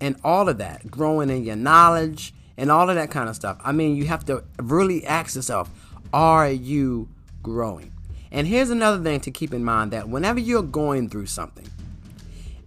and 0.00 0.16
all 0.24 0.48
of 0.48 0.58
that, 0.58 0.90
growing 0.90 1.30
in 1.30 1.44
your 1.44 1.54
knowledge 1.54 2.34
and 2.56 2.72
all 2.72 2.90
of 2.90 2.96
that 2.96 3.10
kind 3.12 3.28
of 3.28 3.36
stuff. 3.36 3.58
I 3.62 3.70
mean, 3.70 3.94
you 3.94 4.06
have 4.06 4.24
to 4.26 4.42
really 4.60 5.06
ask 5.06 5.36
yourself, 5.36 5.70
are 6.12 6.50
you 6.50 7.08
growing? 7.42 7.92
And 8.30 8.46
here's 8.46 8.70
another 8.70 9.02
thing 9.02 9.20
to 9.20 9.30
keep 9.30 9.54
in 9.54 9.64
mind 9.64 9.92
that 9.92 10.08
whenever 10.08 10.38
you're 10.38 10.62
going 10.62 11.08
through 11.08 11.26
something, 11.26 11.68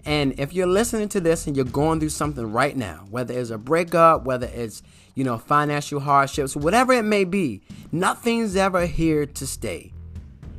and 0.05 0.39
if 0.39 0.53
you're 0.53 0.67
listening 0.67 1.09
to 1.09 1.19
this 1.19 1.45
and 1.45 1.55
you're 1.55 1.65
going 1.65 1.99
through 1.99 2.09
something 2.09 2.51
right 2.51 2.75
now, 2.75 3.05
whether 3.09 3.37
it's 3.37 3.51
a 3.51 3.57
breakup, 3.57 4.25
whether 4.25 4.47
it's, 4.47 4.81
you 5.13 5.23
know, 5.23 5.37
financial 5.37 5.99
hardships, 5.99 6.55
whatever 6.55 6.93
it 6.93 7.03
may 7.03 7.23
be, 7.23 7.61
nothing's 7.91 8.55
ever 8.55 8.87
here 8.87 9.25
to 9.27 9.45
stay. 9.45 9.93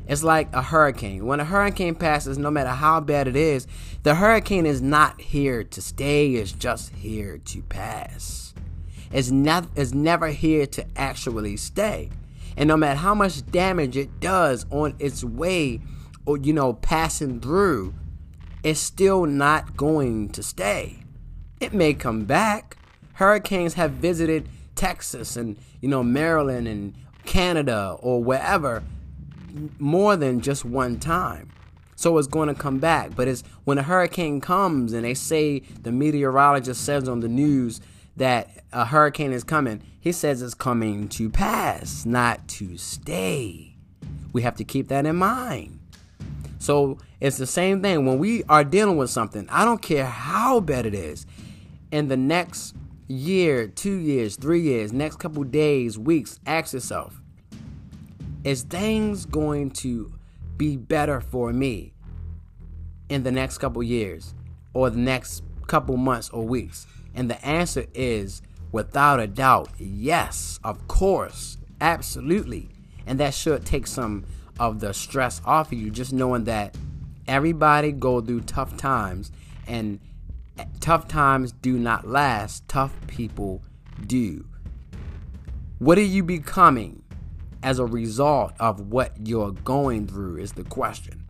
It's 0.06 0.22
like 0.22 0.52
a 0.52 0.62
hurricane. 0.62 1.26
When 1.26 1.40
a 1.40 1.44
hurricane 1.44 1.94
passes, 1.94 2.38
no 2.38 2.50
matter 2.50 2.70
how 2.70 3.00
bad 3.00 3.28
it 3.28 3.36
is, 3.36 3.66
the 4.02 4.16
hurricane 4.16 4.66
is 4.66 4.82
not 4.82 5.20
here 5.20 5.64
to 5.64 5.82
stay, 5.82 6.34
it's 6.34 6.52
just 6.52 6.92
here 6.94 7.38
to 7.38 7.62
pass. 7.62 8.54
It's, 9.10 9.30
not, 9.30 9.68
it's 9.74 9.92
never 9.92 10.28
here 10.28 10.66
to 10.66 10.86
actually 10.96 11.56
stay. 11.56 12.10
And 12.56 12.68
no 12.68 12.76
matter 12.76 12.98
how 12.98 13.14
much 13.14 13.44
damage 13.50 13.96
it 13.96 14.20
does 14.20 14.66
on 14.70 14.94
its 14.98 15.24
way 15.24 15.80
or, 16.26 16.36
you 16.36 16.52
know, 16.52 16.74
passing 16.74 17.40
through, 17.40 17.94
it's 18.62 18.80
still 18.80 19.26
not 19.26 19.76
going 19.76 20.28
to 20.30 20.42
stay. 20.42 21.04
It 21.60 21.72
may 21.72 21.94
come 21.94 22.24
back. 22.24 22.76
Hurricanes 23.14 23.74
have 23.74 23.92
visited 23.92 24.48
Texas 24.74 25.36
and, 25.36 25.56
you 25.80 25.88
know, 25.88 26.02
Maryland 26.02 26.68
and 26.68 26.94
Canada 27.24 27.96
or 28.00 28.22
wherever 28.22 28.82
more 29.78 30.16
than 30.16 30.40
just 30.40 30.64
one 30.64 30.98
time. 30.98 31.50
So 31.94 32.18
it's 32.18 32.26
going 32.26 32.48
to 32.48 32.54
come 32.54 32.78
back. 32.78 33.14
But 33.14 33.28
it's 33.28 33.44
when 33.64 33.78
a 33.78 33.82
hurricane 33.82 34.40
comes 34.40 34.92
and 34.92 35.04
they 35.04 35.14
say 35.14 35.60
the 35.60 35.92
meteorologist 35.92 36.84
says 36.84 37.08
on 37.08 37.20
the 37.20 37.28
news 37.28 37.80
that 38.16 38.64
a 38.72 38.84
hurricane 38.84 39.32
is 39.32 39.44
coming, 39.44 39.82
he 40.00 40.12
says 40.12 40.42
it's 40.42 40.54
coming 40.54 41.08
to 41.08 41.30
pass, 41.30 42.04
not 42.04 42.46
to 42.48 42.76
stay. 42.76 43.76
We 44.32 44.42
have 44.42 44.56
to 44.56 44.64
keep 44.64 44.88
that 44.88 45.06
in 45.06 45.16
mind. 45.16 45.78
So 46.58 46.98
it's 47.20 47.38
the 47.38 47.46
same 47.46 47.82
thing 47.82 48.06
when 48.06 48.18
we 48.18 48.44
are 48.44 48.64
dealing 48.64 48.96
with 48.96 49.10
something. 49.10 49.48
I 49.50 49.64
don't 49.64 49.82
care 49.82 50.06
how 50.06 50.60
bad 50.60 50.86
it 50.86 50.94
is. 50.94 51.26
In 51.90 52.08
the 52.08 52.16
next 52.16 52.74
year, 53.08 53.66
two 53.66 53.96
years, 53.96 54.36
three 54.36 54.60
years, 54.60 54.92
next 54.92 55.16
couple 55.16 55.44
days, 55.44 55.98
weeks, 55.98 56.38
ask 56.46 56.72
yourself, 56.72 57.20
is 58.44 58.62
things 58.62 59.26
going 59.26 59.70
to 59.70 60.12
be 60.56 60.76
better 60.76 61.20
for 61.20 61.52
me 61.52 61.92
in 63.08 63.22
the 63.22 63.32
next 63.32 63.58
couple 63.58 63.82
years 63.82 64.34
or 64.72 64.88
the 64.88 64.98
next 64.98 65.42
couple 65.66 65.96
months 65.96 66.30
or 66.30 66.46
weeks? 66.46 66.86
And 67.14 67.30
the 67.30 67.44
answer 67.44 67.86
is 67.94 68.42
without 68.70 69.20
a 69.20 69.26
doubt, 69.26 69.70
yes, 69.78 70.58
of 70.64 70.88
course, 70.88 71.58
absolutely. 71.80 72.70
And 73.06 73.20
that 73.20 73.34
should 73.34 73.64
take 73.66 73.86
some 73.86 74.24
of 74.58 74.80
the 74.80 74.94
stress 74.94 75.40
off 75.44 75.72
of 75.72 75.78
you 75.78 75.90
just 75.90 76.12
knowing 76.12 76.44
that 76.44 76.76
everybody 77.26 77.92
go 77.92 78.20
through 78.20 78.42
tough 78.42 78.76
times 78.76 79.32
and 79.66 80.00
eh, 80.58 80.64
tough 80.80 81.08
times 81.08 81.52
do 81.52 81.78
not 81.78 82.06
last, 82.06 82.66
tough 82.68 82.94
people 83.06 83.62
do. 84.06 84.44
What 85.78 85.98
are 85.98 86.02
you 86.02 86.22
becoming 86.22 87.02
as 87.62 87.78
a 87.78 87.86
result 87.86 88.52
of 88.58 88.88
what 88.92 89.12
you're 89.24 89.52
going 89.52 90.06
through 90.06 90.36
is 90.36 90.52
the 90.52 90.64
question. 90.64 91.24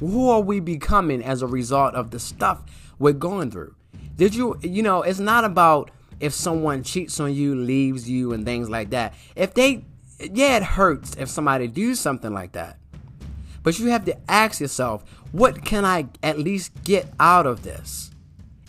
Who 0.00 0.28
are 0.30 0.40
we 0.40 0.60
becoming 0.60 1.22
as 1.22 1.42
a 1.42 1.46
result 1.46 1.94
of 1.94 2.10
the 2.10 2.18
stuff 2.18 2.62
we're 2.98 3.12
going 3.12 3.50
through? 3.50 3.74
Did 4.16 4.34
you, 4.34 4.58
you 4.62 4.82
know, 4.82 5.02
it's 5.02 5.18
not 5.18 5.44
about 5.44 5.90
if 6.22 6.32
someone 6.32 6.84
cheats 6.84 7.18
on 7.18 7.34
you, 7.34 7.56
leaves 7.56 8.08
you, 8.08 8.32
and 8.32 8.44
things 8.44 8.70
like 8.70 8.90
that. 8.90 9.12
If 9.34 9.54
they, 9.54 9.84
yeah, 10.20 10.58
it 10.58 10.62
hurts 10.62 11.16
if 11.16 11.28
somebody 11.28 11.66
do 11.66 11.96
something 11.96 12.32
like 12.32 12.52
that. 12.52 12.78
But 13.64 13.78
you 13.78 13.88
have 13.88 14.04
to 14.04 14.16
ask 14.30 14.60
yourself, 14.60 15.02
what 15.32 15.64
can 15.64 15.84
I 15.84 16.06
at 16.22 16.38
least 16.38 16.72
get 16.84 17.12
out 17.18 17.46
of 17.46 17.64
this? 17.64 18.12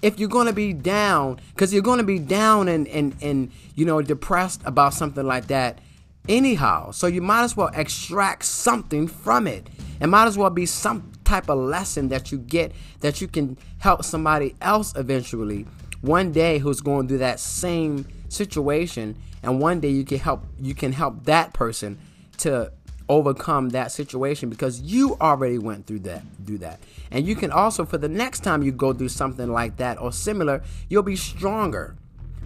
If 0.02 0.20
you're 0.20 0.30
going 0.30 0.48
to 0.48 0.54
be 0.54 0.74
down, 0.74 1.40
because 1.54 1.72
you're 1.72 1.84
going 1.84 2.00
to 2.00 2.04
be 2.04 2.20
down 2.20 2.68
and, 2.68 2.88
and, 2.88 3.16
and, 3.22 3.52
you 3.76 3.86
know, 3.86 4.02
depressed 4.02 4.62
about 4.66 4.96
something 4.96 5.26
like 5.26 5.48
that 5.48 5.80
anyhow. 6.28 6.92
So 6.92 7.08
you 7.08 7.22
might 7.22 7.44
as 7.44 7.58
well 7.58 7.72
extract 7.74 8.46
something 8.46 9.08
from 9.08 9.48
it. 9.48 9.68
It 10.00 10.08
might 10.08 10.28
as 10.28 10.38
well 10.38 10.50
be 10.50 10.66
some 10.66 11.12
type 11.24 11.50
of 11.50 11.58
lesson 11.58 12.10
that 12.10 12.32
you 12.32 12.38
get 12.38 12.72
that 13.00 13.22
you 13.22 13.28
can 13.28 13.58
help 13.80 14.04
somebody 14.04 14.56
else 14.62 14.94
eventually 14.96 15.66
one 16.02 16.34
day 16.34 16.58
who's 16.58 16.82
going 16.82 17.08
through 17.08 17.20
that 17.20 17.40
same 17.40 18.06
situation 18.28 19.16
and 19.42 19.60
one 19.60 19.80
day 19.80 19.90
you 19.90 20.04
can 20.04 20.20
help 20.20 20.44
you 20.60 20.76
can 20.76 20.92
help 20.92 21.24
that 21.24 21.54
person 21.54 21.98
to 22.38 22.72
overcome 23.08 23.70
that 23.70 23.92
situation 23.92 24.50
because 24.50 24.82
you 24.82 25.16
already 25.22 25.58
went 25.58 25.88
through 25.88 26.00
that 26.00 26.24
do 26.46 26.58
that 26.58 26.80
and 27.10 27.26
you 27.26 27.36
can 27.36 27.52
also 27.52 27.86
for 27.86 27.98
the 27.98 28.10
next 28.10 28.42
time 28.42 28.62
you 28.64 28.72
go 28.72 28.92
through 28.92 29.10
something 29.10 29.50
like 29.50 29.78
that 29.78 30.00
or 30.00 30.12
similar 30.12 30.62
you'll 30.90 31.04
be 31.04 31.16
stronger 31.16 31.96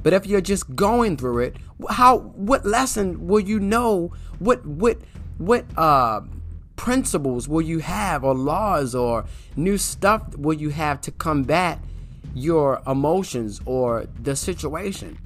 but 0.03 0.13
if 0.13 0.25
you're 0.25 0.41
just 0.41 0.75
going 0.75 1.17
through 1.17 1.39
it, 1.39 1.57
how 1.89 2.19
what 2.19 2.65
lesson 2.65 3.27
will 3.27 3.39
you 3.39 3.59
know? 3.59 4.11
What 4.39 4.65
what 4.65 4.97
what 5.37 5.65
uh 5.77 6.21
principles 6.75 7.47
will 7.47 7.61
you 7.61 7.79
have 7.79 8.23
or 8.23 8.35
laws 8.35 8.93
or 8.95 9.25
new 9.55 9.77
stuff 9.77 10.37
will 10.37 10.53
you 10.53 10.69
have 10.69 11.01
to 11.01 11.11
combat 11.11 11.79
your 12.33 12.81
emotions 12.87 13.59
or 13.65 14.07
the 14.21 14.35
situation? 14.35 15.17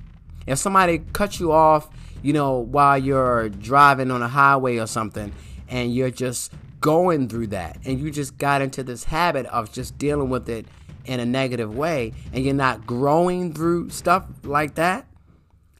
If 0.47 0.57
somebody 0.57 0.99
cuts 1.13 1.39
you 1.39 1.51
off, 1.51 1.89
you 2.23 2.33
know, 2.33 2.57
while 2.57 2.97
you're 2.97 3.49
driving 3.49 4.11
on 4.11 4.21
a 4.21 4.27
highway 4.27 4.77
or 4.77 4.87
something 4.87 5.31
and 5.67 5.93
you're 5.93 6.11
just 6.11 6.51
going 6.79 7.29
through 7.29 7.47
that 7.47 7.77
and 7.85 7.99
you 7.99 8.09
just 8.09 8.37
got 8.37 8.61
into 8.61 8.83
this 8.83 9.03
habit 9.03 9.45
of 9.47 9.71
just 9.71 9.97
dealing 9.97 10.29
with 10.29 10.49
it 10.49 10.65
in 11.05 11.19
a 11.19 11.25
negative 11.25 11.75
way 11.75 12.13
and 12.33 12.43
you're 12.43 12.53
not 12.53 12.85
growing 12.85 13.53
through 13.53 13.89
stuff 13.89 14.25
like 14.43 14.75
that, 14.75 15.05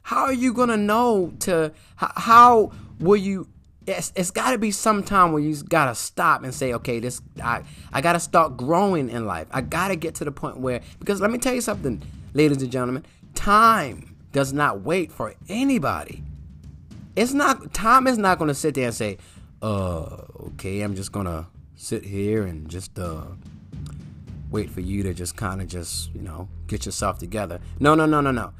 how 0.03 0.23
are 0.23 0.33
you 0.33 0.53
gonna 0.53 0.77
know 0.77 1.33
to 1.39 1.71
how 1.95 2.71
will 2.99 3.17
you 3.17 3.47
it's, 3.87 4.13
it's 4.15 4.31
got 4.31 4.51
to 4.51 4.57
be 4.59 4.69
some 4.69 5.03
time 5.03 5.31
where 5.31 5.41
you 5.41 5.55
got 5.63 5.85
to 5.85 5.95
stop 5.95 6.43
and 6.43 6.53
say 6.53 6.73
okay 6.73 6.99
this 6.99 7.21
I, 7.43 7.63
I 7.91 8.01
got 8.01 8.13
to 8.13 8.19
start 8.19 8.55
growing 8.55 9.09
in 9.09 9.25
life. 9.25 9.47
I 9.51 9.61
got 9.61 9.87
to 9.87 9.95
get 9.95 10.15
to 10.15 10.25
the 10.25 10.31
point 10.31 10.57
where 10.57 10.81
because 10.99 11.19
let 11.19 11.31
me 11.31 11.39
tell 11.39 11.53
you 11.53 11.61
something 11.61 12.01
ladies 12.33 12.61
and 12.61 12.71
gentlemen 12.71 13.05
time 13.33 14.15
does 14.31 14.53
not 14.53 14.81
wait 14.81 15.11
for 15.11 15.33
anybody. 15.49 16.23
It's 17.15 17.33
not 17.33 17.73
time 17.73 18.07
is 18.07 18.17
not 18.17 18.37
going 18.37 18.49
to 18.49 18.55
sit 18.55 18.75
there 18.75 18.85
and 18.85 18.95
say 18.95 19.17
uh 19.61 20.23
okay 20.47 20.81
i'm 20.81 20.95
just 20.95 21.11
gonna 21.11 21.47
sit 21.75 22.03
here 22.03 22.43
and 22.43 22.67
just 22.67 22.97
uh 22.97 23.21
wait 24.51 24.69
for 24.69 24.81
you 24.81 25.01
to 25.03 25.13
just 25.13 25.35
kind 25.35 25.61
of 25.61 25.67
just, 25.67 26.13
you 26.13 26.21
know, 26.21 26.47
get 26.67 26.85
yourself 26.85 27.17
together. 27.17 27.59
No, 27.79 27.95
no, 27.95 28.05
no, 28.05 28.21
no, 28.21 28.31
no. 28.31 28.53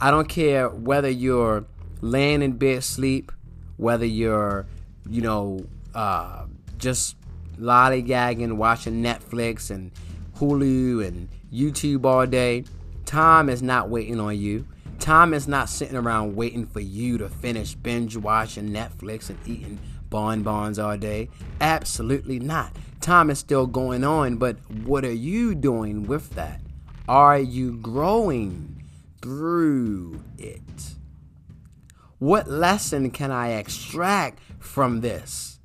I 0.00 0.10
don't 0.10 0.28
care 0.28 0.68
whether 0.68 1.08
you're 1.08 1.64
laying 2.00 2.42
in 2.42 2.52
bed 2.52 2.84
sleep, 2.84 3.32
whether 3.76 4.04
you're, 4.04 4.66
you 5.08 5.22
know, 5.22 5.64
uh, 5.94 6.46
just 6.76 7.16
lollygagging, 7.58 8.56
watching 8.56 9.02
Netflix 9.02 9.70
and 9.70 9.92
Hulu 10.36 11.06
and 11.06 11.28
YouTube 11.52 12.04
all 12.04 12.26
day. 12.26 12.64
Time 13.06 13.48
is 13.48 13.62
not 13.62 13.88
waiting 13.88 14.20
on 14.20 14.36
you. 14.36 14.66
Time 14.98 15.32
is 15.32 15.46
not 15.46 15.68
sitting 15.68 15.96
around 15.96 16.34
waiting 16.34 16.66
for 16.66 16.80
you 16.80 17.18
to 17.18 17.28
finish 17.28 17.74
binge 17.74 18.16
watching 18.16 18.70
Netflix 18.70 19.30
and 19.30 19.38
eating 19.46 19.78
bonbons 20.10 20.78
all 20.78 20.96
day. 20.96 21.28
Absolutely 21.60 22.38
not. 22.38 22.76
Time 23.00 23.30
is 23.30 23.38
still 23.38 23.66
going 23.66 24.04
on, 24.04 24.36
but 24.36 24.56
what 24.84 25.04
are 25.04 25.12
you 25.12 25.54
doing 25.54 26.04
with 26.04 26.30
that? 26.30 26.60
Are 27.08 27.38
you 27.38 27.76
growing 27.76 28.82
through 29.22 30.22
it? 30.38 30.94
What 32.18 32.48
lesson 32.48 33.10
can 33.10 33.30
I 33.30 33.50
extract 33.50 34.40
from 34.58 35.02
this? 35.02 35.60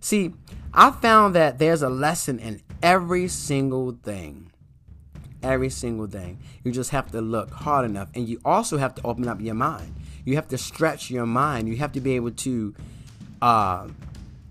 See, 0.00 0.34
I 0.72 0.90
found 0.90 1.34
that 1.34 1.58
there's 1.58 1.82
a 1.82 1.90
lesson 1.90 2.38
in 2.38 2.62
every 2.82 3.28
single 3.28 3.92
thing. 3.92 4.50
Every 5.42 5.70
single 5.70 6.06
thing. 6.06 6.38
You 6.64 6.72
just 6.72 6.90
have 6.90 7.10
to 7.12 7.20
look 7.20 7.50
hard 7.50 7.84
enough. 7.84 8.08
And 8.14 8.28
you 8.28 8.40
also 8.44 8.78
have 8.78 8.94
to 8.96 9.06
open 9.06 9.28
up 9.28 9.40
your 9.40 9.54
mind. 9.54 9.94
You 10.24 10.36
have 10.36 10.48
to 10.48 10.58
stretch 10.58 11.10
your 11.10 11.26
mind. 11.26 11.68
You 11.68 11.76
have 11.76 11.92
to 11.92 12.00
be 12.00 12.16
able 12.16 12.32
to 12.32 12.74
uh, 13.42 13.88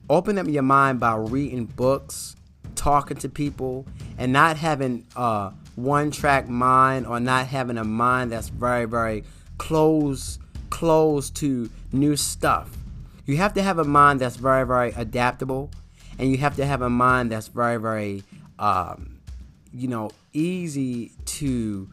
open 0.09 0.37
up 0.37 0.47
your 0.47 0.63
mind 0.63 0.99
by 0.99 1.15
reading 1.15 1.65
books, 1.65 2.35
talking 2.75 3.17
to 3.17 3.29
people, 3.29 3.85
and 4.17 4.33
not 4.33 4.57
having 4.57 5.05
a 5.15 5.51
one 5.75 6.11
track 6.11 6.49
mind 6.49 7.07
or 7.07 7.19
not 7.19 7.47
having 7.47 7.77
a 7.77 7.83
mind 7.83 8.31
that's 8.31 8.49
very, 8.49 8.85
very 8.85 9.23
close, 9.57 10.39
close 10.69 11.29
to 11.29 11.69
new 11.91 12.15
stuff. 12.15 12.69
You 13.25 13.37
have 13.37 13.53
to 13.53 13.61
have 13.61 13.77
a 13.77 13.83
mind 13.83 14.21
that's 14.21 14.37
very, 14.37 14.65
very 14.65 14.91
adaptable, 14.91 15.69
and 16.17 16.31
you 16.31 16.37
have 16.37 16.55
to 16.55 16.65
have 16.65 16.81
a 16.81 16.89
mind 16.89 17.31
that's 17.31 17.47
very, 17.47 17.77
very, 17.77 18.23
um, 18.57 19.19
you 19.71 19.87
know, 19.87 20.09
easy 20.33 21.11
to 21.25 21.89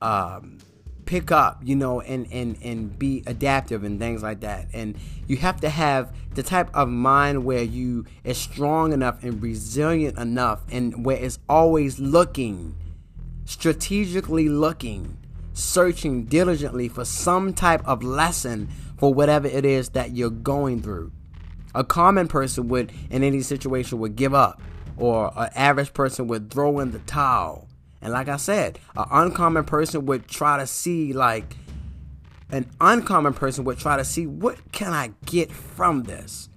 um, 0.00 0.58
pick 1.08 1.32
up, 1.32 1.58
you 1.64 1.74
know, 1.74 2.02
and, 2.02 2.30
and, 2.30 2.58
and 2.62 2.98
be 2.98 3.22
adaptive 3.26 3.82
and 3.82 3.98
things 3.98 4.22
like 4.22 4.40
that. 4.40 4.66
And 4.74 4.94
you 5.26 5.38
have 5.38 5.58
to 5.62 5.70
have 5.70 6.14
the 6.34 6.42
type 6.42 6.68
of 6.74 6.90
mind 6.90 7.46
where 7.46 7.62
you 7.62 8.04
is 8.24 8.36
strong 8.36 8.92
enough 8.92 9.24
and 9.24 9.42
resilient 9.42 10.18
enough 10.18 10.60
and 10.70 11.06
where 11.06 11.16
it's 11.16 11.38
always 11.48 11.98
looking, 11.98 12.74
strategically 13.46 14.50
looking, 14.50 15.16
searching 15.54 16.26
diligently 16.26 16.88
for 16.88 17.06
some 17.06 17.54
type 17.54 17.80
of 17.88 18.02
lesson 18.02 18.68
for 18.98 19.14
whatever 19.14 19.48
it 19.48 19.64
is 19.64 19.88
that 19.90 20.10
you're 20.10 20.28
going 20.28 20.82
through. 20.82 21.10
A 21.74 21.84
common 21.84 22.28
person 22.28 22.68
would, 22.68 22.92
in 23.08 23.24
any 23.24 23.40
situation, 23.40 23.98
would 24.00 24.14
give 24.14 24.34
up, 24.34 24.60
or 24.98 25.32
an 25.34 25.48
average 25.54 25.94
person 25.94 26.26
would 26.26 26.50
throw 26.50 26.80
in 26.80 26.90
the 26.90 26.98
towel 26.98 27.67
and 28.00 28.12
like 28.12 28.28
I 28.28 28.36
said, 28.36 28.78
an 28.96 29.06
uncommon 29.10 29.64
person 29.64 30.06
would 30.06 30.28
try 30.28 30.58
to 30.58 30.66
see 30.66 31.12
like 31.12 31.56
an 32.50 32.66
uncommon 32.80 33.34
person 33.34 33.64
would 33.64 33.78
try 33.78 33.96
to 33.96 34.04
see 34.04 34.26
what 34.26 34.72
can 34.72 34.92
I 34.92 35.12
get 35.26 35.52
from 35.52 36.04
this? 36.04 36.48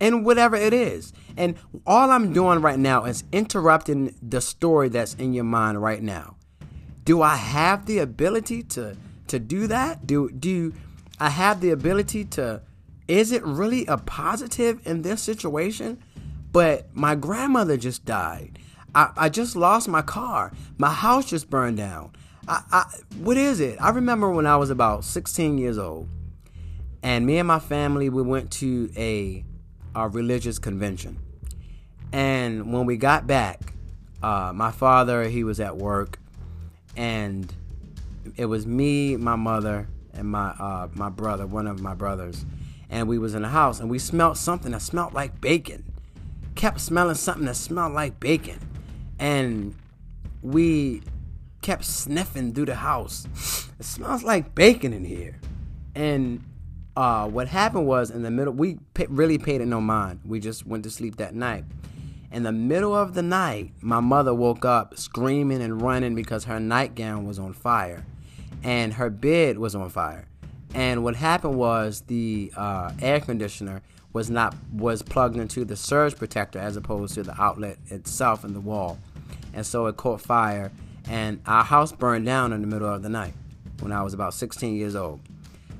And 0.00 0.24
whatever 0.24 0.56
it 0.56 0.72
is. 0.72 1.12
And 1.36 1.56
all 1.86 2.10
I'm 2.10 2.32
doing 2.32 2.60
right 2.60 2.78
now 2.78 3.04
is 3.04 3.24
interrupting 3.32 4.14
the 4.20 4.40
story 4.40 4.88
that's 4.88 5.14
in 5.14 5.32
your 5.32 5.44
mind 5.44 5.80
right 5.80 6.02
now. 6.02 6.36
Do 7.04 7.22
I 7.22 7.36
have 7.36 7.86
the 7.86 7.98
ability 7.98 8.62
to 8.64 8.96
to 9.28 9.38
do 9.38 9.66
that? 9.66 10.06
Do 10.06 10.30
do 10.30 10.74
I 11.20 11.30
have 11.30 11.60
the 11.60 11.70
ability 11.70 12.24
to 12.24 12.62
is 13.06 13.32
it 13.32 13.44
really 13.44 13.86
a 13.86 13.98
positive 13.98 14.84
in 14.86 15.02
this 15.02 15.22
situation? 15.22 16.02
But 16.50 16.94
my 16.94 17.14
grandmother 17.14 17.76
just 17.76 18.04
died. 18.04 18.58
I, 18.94 19.10
I 19.16 19.28
just 19.28 19.56
lost 19.56 19.88
my 19.88 20.02
car. 20.02 20.52
My 20.78 20.90
house 20.90 21.26
just 21.26 21.50
burned 21.50 21.76
down. 21.76 22.12
I, 22.46 22.62
I, 22.70 22.84
what 23.18 23.36
is 23.36 23.60
it? 23.60 23.78
I 23.80 23.90
remember 23.90 24.30
when 24.30 24.46
I 24.46 24.56
was 24.56 24.70
about 24.70 25.04
16 25.04 25.58
years 25.58 25.78
old, 25.78 26.08
and 27.02 27.26
me 27.26 27.38
and 27.38 27.48
my 27.48 27.58
family 27.58 28.08
we 28.08 28.22
went 28.22 28.50
to 28.52 28.90
a, 28.96 29.44
a 29.94 30.08
religious 30.08 30.58
convention. 30.58 31.18
And 32.12 32.72
when 32.72 32.86
we 32.86 32.96
got 32.96 33.26
back, 33.26 33.74
uh, 34.22 34.52
my 34.54 34.70
father 34.70 35.24
he 35.24 35.42
was 35.42 35.58
at 35.58 35.76
work, 35.76 36.18
and 36.96 37.52
it 38.36 38.46
was 38.46 38.66
me, 38.66 39.16
my 39.16 39.36
mother, 39.36 39.88
and 40.12 40.28
my 40.28 40.50
uh, 40.50 40.88
my 40.94 41.08
brother, 41.08 41.46
one 41.46 41.66
of 41.66 41.80
my 41.80 41.94
brothers, 41.94 42.44
and 42.88 43.08
we 43.08 43.18
was 43.18 43.34
in 43.34 43.42
the 43.42 43.48
house, 43.48 43.80
and 43.80 43.90
we 43.90 43.98
smelled 43.98 44.38
something 44.38 44.72
that 44.72 44.82
smelled 44.82 45.14
like 45.14 45.40
bacon. 45.40 45.84
Kept 46.54 46.80
smelling 46.80 47.16
something 47.16 47.46
that 47.46 47.56
smelled 47.56 47.94
like 47.94 48.20
bacon, 48.20 48.60
and 49.24 49.74
we 50.42 51.00
kept 51.62 51.82
sniffing 51.82 52.52
through 52.52 52.66
the 52.66 52.74
house. 52.74 53.26
It 53.80 53.86
smells 53.86 54.22
like 54.22 54.54
bacon 54.54 54.92
in 54.92 55.02
here. 55.02 55.40
And 55.94 56.44
uh, 56.94 57.26
what 57.28 57.48
happened 57.48 57.86
was 57.86 58.10
in 58.10 58.22
the 58.22 58.30
middle, 58.30 58.52
we 58.52 58.76
really 59.08 59.38
paid 59.38 59.62
it 59.62 59.66
no 59.66 59.80
mind. 59.80 60.20
We 60.26 60.40
just 60.40 60.66
went 60.66 60.84
to 60.84 60.90
sleep 60.90 61.16
that 61.16 61.34
night. 61.34 61.64
In 62.32 62.42
the 62.42 62.52
middle 62.52 62.94
of 62.94 63.14
the 63.14 63.22
night, 63.22 63.72
my 63.80 64.00
mother 64.00 64.34
woke 64.34 64.66
up 64.66 64.98
screaming 64.98 65.62
and 65.62 65.80
running 65.80 66.14
because 66.14 66.44
her 66.44 66.60
nightgown 66.60 67.26
was 67.26 67.38
on 67.38 67.54
fire 67.54 68.04
and 68.62 68.92
her 68.92 69.08
bed 69.08 69.56
was 69.56 69.74
on 69.74 69.88
fire. 69.88 70.28
And 70.74 71.02
what 71.02 71.16
happened 71.16 71.56
was 71.56 72.02
the 72.08 72.52
uh, 72.54 72.92
air 73.00 73.20
conditioner 73.20 73.80
was 74.14 74.30
not 74.30 74.54
was 74.72 75.02
plugged 75.02 75.36
into 75.36 75.64
the 75.64 75.76
surge 75.76 76.16
protector 76.16 76.58
as 76.58 76.76
opposed 76.76 77.14
to 77.14 77.22
the 77.22 77.40
outlet 77.40 77.78
itself 77.88 78.44
in 78.44 78.54
the 78.54 78.60
wall, 78.60 78.98
and 79.54 79.64
so 79.64 79.86
it 79.86 79.96
caught 79.96 80.20
fire 80.20 80.70
and 81.08 81.40
our 81.46 81.64
house 81.64 81.92
burned 81.92 82.26
down 82.26 82.52
in 82.52 82.60
the 82.60 82.66
middle 82.66 82.88
of 82.88 83.02
the 83.02 83.08
night 83.08 83.34
when 83.80 83.92
I 83.92 84.02
was 84.02 84.14
about 84.14 84.34
16 84.34 84.76
years 84.76 84.96
old. 84.96 85.20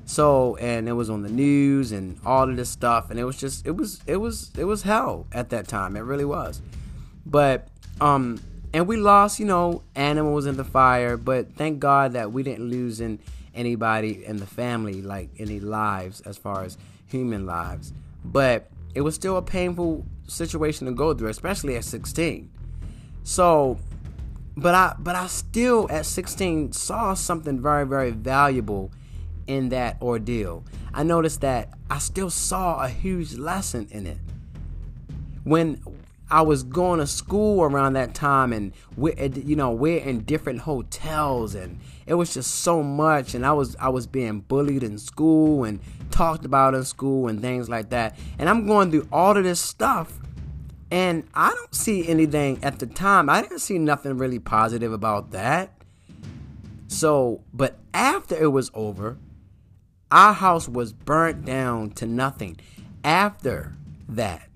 So, 0.05 0.55
and 0.57 0.87
it 0.87 0.91
was 0.91 1.09
on 1.09 1.23
the 1.23 1.29
news 1.29 1.91
and 1.91 2.19
all 2.25 2.47
of 2.47 2.55
this 2.55 2.69
stuff, 2.69 3.09
and 3.09 3.19
it 3.19 3.23
was 3.23 3.37
just, 3.37 3.65
it 3.65 3.75
was, 3.75 4.01
it 4.05 4.17
was, 4.17 4.51
it 4.55 4.65
was 4.65 4.83
hell 4.83 5.25
at 5.31 5.49
that 5.49 5.67
time. 5.67 5.95
It 5.95 6.01
really 6.01 6.25
was. 6.25 6.61
But, 7.25 7.67
um, 7.99 8.39
and 8.71 8.87
we 8.87 8.97
lost, 8.97 9.39
you 9.39 9.47
know, 9.47 9.81
animals 9.95 10.45
in 10.45 10.57
the 10.57 10.63
fire, 10.63 11.17
but 11.17 11.55
thank 11.55 11.79
God 11.79 12.13
that 12.13 12.31
we 12.31 12.43
didn't 12.43 12.69
lose 12.69 12.99
in 13.01 13.19
anybody 13.55 14.23
in 14.25 14.37
the 14.37 14.45
family, 14.45 15.01
like 15.01 15.29
any 15.39 15.59
lives 15.59 16.21
as 16.21 16.37
far 16.37 16.63
as 16.63 16.77
human 17.07 17.47
lives. 17.47 17.91
But 18.23 18.69
it 18.93 19.01
was 19.01 19.15
still 19.15 19.37
a 19.37 19.41
painful 19.41 20.05
situation 20.27 20.85
to 20.85 20.93
go 20.93 21.15
through, 21.15 21.29
especially 21.29 21.77
at 21.77 21.83
16. 21.83 22.51
So 23.25 23.77
but 24.55 24.73
I 24.73 24.95
but 24.97 25.15
I 25.15 25.27
still 25.27 25.87
at 25.91 26.05
16 26.05 26.71
saw 26.71 27.13
something 27.15 27.59
very 27.61 27.85
very 27.85 28.11
valuable 28.11 28.91
in 29.47 29.69
that 29.69 30.01
ordeal. 30.01 30.63
I 30.93 31.03
noticed 31.03 31.41
that 31.41 31.69
I 31.89 31.97
still 31.97 32.29
saw 32.29 32.83
a 32.83 32.87
huge 32.87 33.33
lesson 33.33 33.87
in 33.91 34.07
it. 34.07 34.17
When 35.43 35.81
I 36.31 36.41
was 36.41 36.63
going 36.63 36.99
to 36.99 37.07
school 37.07 37.63
around 37.63 37.93
that 37.93 38.15
time, 38.15 38.51
and 38.51 38.73
we, 38.97 39.13
you 39.45 39.55
know, 39.55 39.71
we're 39.71 39.99
in 39.99 40.21
different 40.21 40.61
hotels, 40.61 41.53
and 41.53 41.79
it 42.07 42.15
was 42.15 42.33
just 42.33 42.55
so 42.55 42.81
much. 42.81 43.35
And 43.35 43.45
I 43.45 43.53
was 43.53 43.75
I 43.75 43.89
was 43.89 44.07
being 44.07 44.39
bullied 44.39 44.83
in 44.83 44.97
school 44.97 45.63
and 45.63 45.79
talked 46.11 46.45
about 46.45 46.73
in 46.73 46.83
school 46.83 47.27
and 47.27 47.41
things 47.41 47.69
like 47.69 47.89
that. 47.89 48.17
And 48.39 48.49
I'm 48.49 48.65
going 48.65 48.89
through 48.89 49.07
all 49.11 49.37
of 49.37 49.43
this 49.43 49.59
stuff, 49.59 50.19
and 50.91 51.27
I 51.33 51.49
don't 51.49 51.73
see 51.73 52.07
anything 52.07 52.63
at 52.63 52.79
the 52.79 52.85
time. 52.85 53.29
I 53.29 53.41
didn't 53.41 53.59
see 53.59 53.79
nothing 53.79 54.17
really 54.17 54.39
positive 54.39 54.93
about 54.93 55.31
that. 55.31 55.71
So, 56.87 57.43
but 57.53 57.79
after 57.93 58.35
it 58.35 58.51
was 58.51 58.69
over, 58.73 59.17
our 60.11 60.33
house 60.33 60.69
was 60.69 60.93
burnt 60.93 61.45
down 61.45 61.91
to 61.91 62.05
nothing. 62.05 62.57
After 63.03 63.73
that, 64.09 64.47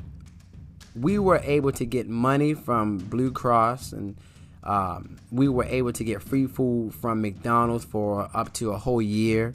we 0.95 1.17
were 1.17 1.41
able 1.43 1.71
to 1.73 1.85
get 1.85 2.07
money 2.07 2.53
from 2.53 2.97
Blue 2.97 3.31
Cross 3.31 3.93
and 3.93 4.15
um, 4.63 5.17
we 5.31 5.47
were 5.47 5.65
able 5.65 5.93
to 5.93 6.03
get 6.03 6.21
free 6.21 6.45
food 6.45 6.93
from 6.93 7.21
McDonald's 7.21 7.85
for 7.85 8.29
up 8.33 8.53
to 8.53 8.71
a 8.71 8.77
whole 8.77 9.01
year. 9.01 9.53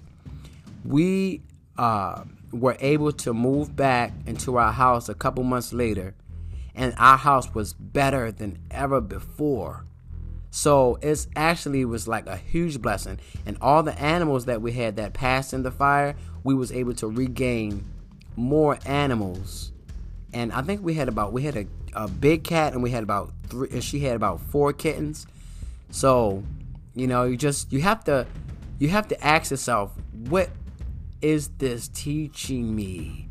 We 0.85 1.43
uh, 1.79 2.25
were 2.53 2.77
able 2.81 3.13
to 3.13 3.33
move 3.33 3.77
back 3.77 4.13
into 4.27 4.57
our 4.57 4.73
house 4.73 5.09
a 5.09 5.15
couple 5.15 5.45
months 5.45 5.73
later 5.73 6.15
and 6.75 6.95
our 6.99 7.17
house 7.17 7.55
was 7.55 7.73
better 7.73 8.33
than 8.33 8.59
ever 8.71 9.01
before. 9.01 9.85
So 10.51 10.99
it's 11.03 11.27
actually 11.35 11.85
was 11.85 12.07
like 12.07 12.27
a 12.27 12.37
huge 12.37 12.81
blessing. 12.81 13.19
And 13.45 13.57
all 13.61 13.83
the 13.83 13.99
animals 13.99 14.45
that 14.45 14.63
we 14.63 14.73
had 14.73 14.97
that 14.97 15.13
passed 15.13 15.53
in 15.53 15.63
the 15.63 15.71
fire, 15.71 16.15
we 16.45 16.55
was 16.55 16.71
able 16.71 16.95
to 16.95 17.09
regain 17.09 17.85
more 18.37 18.79
animals. 18.87 19.73
And 20.33 20.53
I 20.53 20.63
think 20.63 20.83
we 20.83 20.95
had 20.95 21.09
about 21.09 21.33
we 21.33 21.43
had 21.43 21.57
a, 21.57 21.67
a 21.95 22.09
big 22.09 22.45
cat 22.45 22.73
and 22.73 22.83
we 22.83 22.91
had 22.91 23.03
about 23.03 23.33
three 23.49 23.69
and 23.71 23.83
she 23.83 24.01
had 24.01 24.17
about 24.17 24.41
four 24.41 24.73
kittens. 24.73 25.27
So, 25.91 26.45
you 26.95 27.07
know, 27.07 27.25
you 27.25 27.37
just 27.37 27.73
you 27.73 27.81
have 27.83 28.05
to 28.05 28.27
you 28.79 28.89
have 28.89 29.09
to 29.09 29.25
ask 29.25 29.51
yourself, 29.51 29.93
what 30.29 30.51
is 31.21 31.49
this 31.59 31.89
teaching 31.89 32.75
me? 32.75 33.29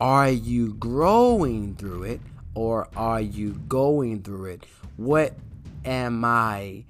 Are 0.00 0.30
you 0.30 0.74
growing 0.74 1.74
through 1.76 2.04
it? 2.04 2.20
Or 2.56 2.88
are 2.96 3.20
you 3.20 3.52
going 3.68 4.22
through 4.22 4.46
it? 4.46 4.64
What 4.96 5.34
am 5.84 6.24
I 6.24 6.84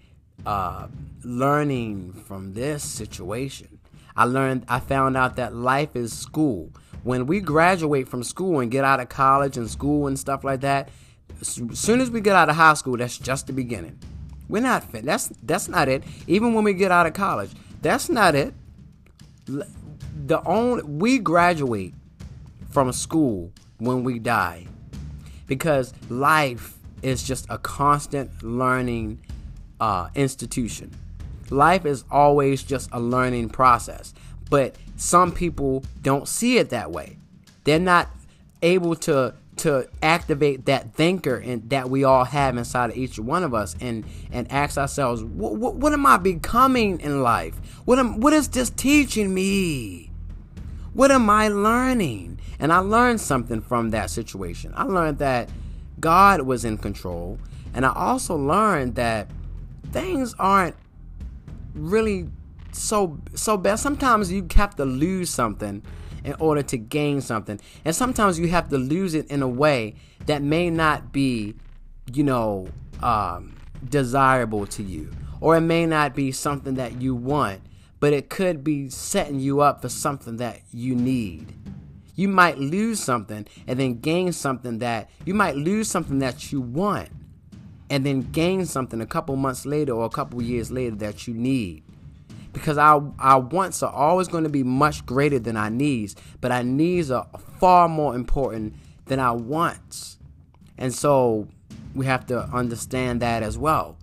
uh, 0.47 0.87
learning 1.25 2.13
from 2.13 2.55
this 2.55 2.85
situation? 2.85 3.81
I 4.17 4.25
learned, 4.25 4.65
I 4.69 4.79
found 4.79 5.17
out 5.17 5.37
that 5.37 5.55
life 5.55 5.97
is 5.97 6.17
school. 6.17 6.71
When 7.03 7.27
we 7.27 7.41
graduate 7.41 8.09
from 8.09 8.23
school 8.23 8.61
and 8.61 8.71
get 8.71 8.85
out 8.85 9.01
of 9.01 9.09
college 9.09 9.57
and 9.57 9.69
school 9.69 10.07
and 10.07 10.19
stuff 10.19 10.45
like 10.45 10.61
that, 10.61 10.89
as 11.41 11.49
soon 11.49 12.01
as 12.01 12.11
we 12.11 12.21
get 12.21 12.37
out 12.37 12.49
of 12.49 12.55
high 12.55 12.75
school, 12.75 12.97
that's 12.97 13.19
just 13.19 13.49
the 13.49 13.53
beginning. 13.53 13.99
We're 14.49 14.63
not 14.63 14.85
fit. 14.85 15.05
That's 15.05 15.29
that's 15.43 15.69
not 15.69 15.89
it. 15.89 16.05
Even 16.29 16.55
when 16.55 16.65
we 16.65 16.73
get 16.73 16.93
out 16.93 17.07
of 17.07 17.13
college, 17.13 17.51
that's 17.83 18.09
not 18.09 18.35
it. 18.35 18.55
The 19.45 20.41
only 20.45 20.85
we 20.85 21.19
graduate 21.19 21.95
from 22.71 22.93
school 22.93 23.53
when 23.79 24.05
we 24.05 24.19
die 24.21 24.67
because 25.47 25.93
life 26.09 26.79
is 27.03 27.23
just 27.23 27.47
a 27.51 27.59
constant 27.59 28.43
learning 28.43 29.21
uh, 29.81 30.09
institution. 30.15 30.91
Life 31.51 31.87
is 31.87 32.05
always 32.11 32.63
just 32.63 32.89
a 32.93 33.01
learning 33.01 33.51
process, 33.51 34.15
but 34.51 34.77
some 34.97 35.33
people 35.33 35.85
don't 36.03 36.27
see 36.27 36.59
it 36.59 36.71
that 36.71 36.91
way. 36.91 37.19
They're 37.65 37.79
not 37.79 38.09
able 38.63 38.97
to 38.97 39.35
to 39.57 39.89
activate 40.03 40.67
that 40.67 40.95
thinker 40.95 41.37
and 41.37 41.69
that 41.71 41.89
we 41.89 42.05
all 42.05 42.25
have 42.25 42.57
inside 42.57 42.91
of 42.91 42.97
each 42.97 43.19
one 43.19 43.43
of 43.43 43.55
us 43.55 43.75
and 43.81 44.05
and 44.31 44.51
ask 44.53 44.77
ourselves 44.77 45.23
what, 45.25 45.55
what, 45.75 45.93
am 45.95 46.05
i 46.05 46.19
becoming 46.19 47.01
in 47.01 47.23
life 47.23 47.55
what 47.87 47.99
am 47.99 48.21
what 48.21 48.35
is 48.35 48.49
this 48.49 48.69
teaching 48.69 49.33
me 49.33 50.11
what 50.93 51.11
am 51.11 51.31
i 51.31 51.49
learning 51.49 52.36
and 52.59 52.73
I 52.73 52.79
learned 52.79 53.21
something 53.21 53.61
from 53.61 53.91
that 53.91 54.11
situation. 54.11 54.73
I 54.77 54.85
learned 54.85 55.19
that 55.19 55.51
God 56.01 56.43
was 56.43 56.65
in 56.65 56.79
control. 56.79 57.39
And 57.75 57.85
I 57.85 57.93
also 57.95 58.37
learned 58.37 58.95
that 58.95 59.31
things 59.93 60.35
aren't 60.39 60.77
really 61.75 62.29
so 62.73 63.19
so 63.35 63.57
bad. 63.57 63.79
Sometimes 63.79 64.33
you 64.33 64.47
have 64.55 64.77
to 64.77 64.85
lose 64.85 65.31
something 65.31 65.83
in 66.25 66.35
order 66.35 66.63
to 66.63 66.77
gain 66.77 67.21
something. 67.21 67.61
And 67.85 67.95
sometimes 67.95 68.39
you 68.39 68.49
have 68.49 68.69
to 68.71 68.79
lose 68.79 69.15
it 69.15 69.31
in 69.31 69.43
a 69.43 69.49
way 69.49 69.95
that 70.27 70.43
may 70.43 70.71
not 70.71 71.13
be, 71.13 71.55
you 72.13 72.25
know, 72.25 72.69
um, 73.03 73.55
desirable 73.89 74.67
to 74.67 74.83
you. 74.83 75.11
Or 75.41 75.57
it 75.57 75.61
may 75.61 75.87
not 75.87 76.15
be 76.15 76.33
something 76.33 76.75
that 76.75 77.01
you 77.01 77.15
want, 77.15 77.61
but 78.01 78.13
it 78.13 78.31
could 78.31 78.65
be 78.65 78.89
setting 78.89 79.39
you 79.39 79.61
up 79.61 79.83
for 79.83 79.89
something 79.89 80.39
that 80.39 80.63
you 80.73 80.95
need. 80.95 81.55
You 82.17 82.29
might 82.29 82.59
lose 82.59 82.99
something 82.99 83.47
and 83.69 83.79
then 83.79 84.01
gain 84.01 84.33
something 84.33 84.81
that 84.81 85.09
you 85.25 85.35
might 85.35 85.55
lose 85.57 85.89
something 85.89 86.19
that 86.19 86.51
you 86.51 86.61
want 86.61 87.11
and 87.89 88.05
then 88.05 88.23
gain 88.33 88.67
something 88.67 89.01
a 89.01 89.07
couple 89.07 89.37
months 89.37 89.65
later 89.65 89.93
or 89.93 90.05
a 90.07 90.11
couple 90.11 90.43
years 90.43 90.73
later 90.73 90.97
that 90.97 91.29
you 91.29 91.35
need. 91.35 91.85
because 92.57 92.79
our 92.79 93.13
our 93.19 93.39
wants 93.41 93.83
are 93.83 93.93
always 93.93 94.29
going 94.29 94.45
to 94.45 94.51
be 94.51 94.63
much 94.63 95.05
greater 95.05 95.39
than 95.39 95.59
our 95.59 95.69
needs, 95.69 96.17
but 96.41 96.51
our 96.51 96.65
needs 96.65 97.11
are 97.11 97.27
far 97.61 97.87
more 97.87 98.15
important 98.17 98.75
than 99.05 99.21
our 99.21 99.37
wants. 99.37 100.19
And 100.79 100.93
so 100.95 101.49
we 101.95 102.07
have 102.07 102.27
to 102.29 102.41
understand 102.45 103.21
that 103.21 103.43
as 103.43 103.59
well. 103.59 103.99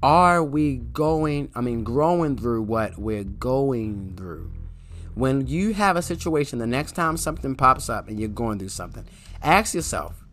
Are 0.00 0.44
we 0.44 0.76
going, 0.76 1.50
I 1.56 1.60
mean, 1.60 1.82
growing 1.82 2.36
through 2.36 2.62
what 2.62 2.96
we're 2.98 3.24
going 3.24 4.14
through? 4.16 4.52
When 5.18 5.48
you 5.48 5.74
have 5.74 5.96
a 5.96 6.02
situation, 6.02 6.60
the 6.60 6.66
next 6.68 6.92
time 6.92 7.16
something 7.16 7.56
pops 7.56 7.88
up 7.88 8.06
and 8.06 8.20
you're 8.20 8.28
going 8.28 8.60
through 8.60 8.68
something, 8.68 9.04
ask 9.42 9.74
yourself, 9.74 10.24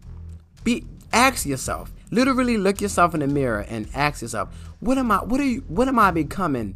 be 0.63 0.85
ask 1.11 1.43
yourself, 1.43 1.91
literally 2.11 2.55
look 2.55 2.81
yourself 2.81 3.15
in 3.15 3.21
the 3.21 3.27
mirror 3.27 3.65
and 3.67 3.89
ask 3.95 4.21
yourself, 4.21 4.55
what 4.81 4.99
am 4.99 5.11
I 5.11 5.23
what 5.23 5.41
are 5.41 5.43
you 5.43 5.63
what 5.67 5.87
am 5.87 5.97
I 5.97 6.11
becoming 6.11 6.75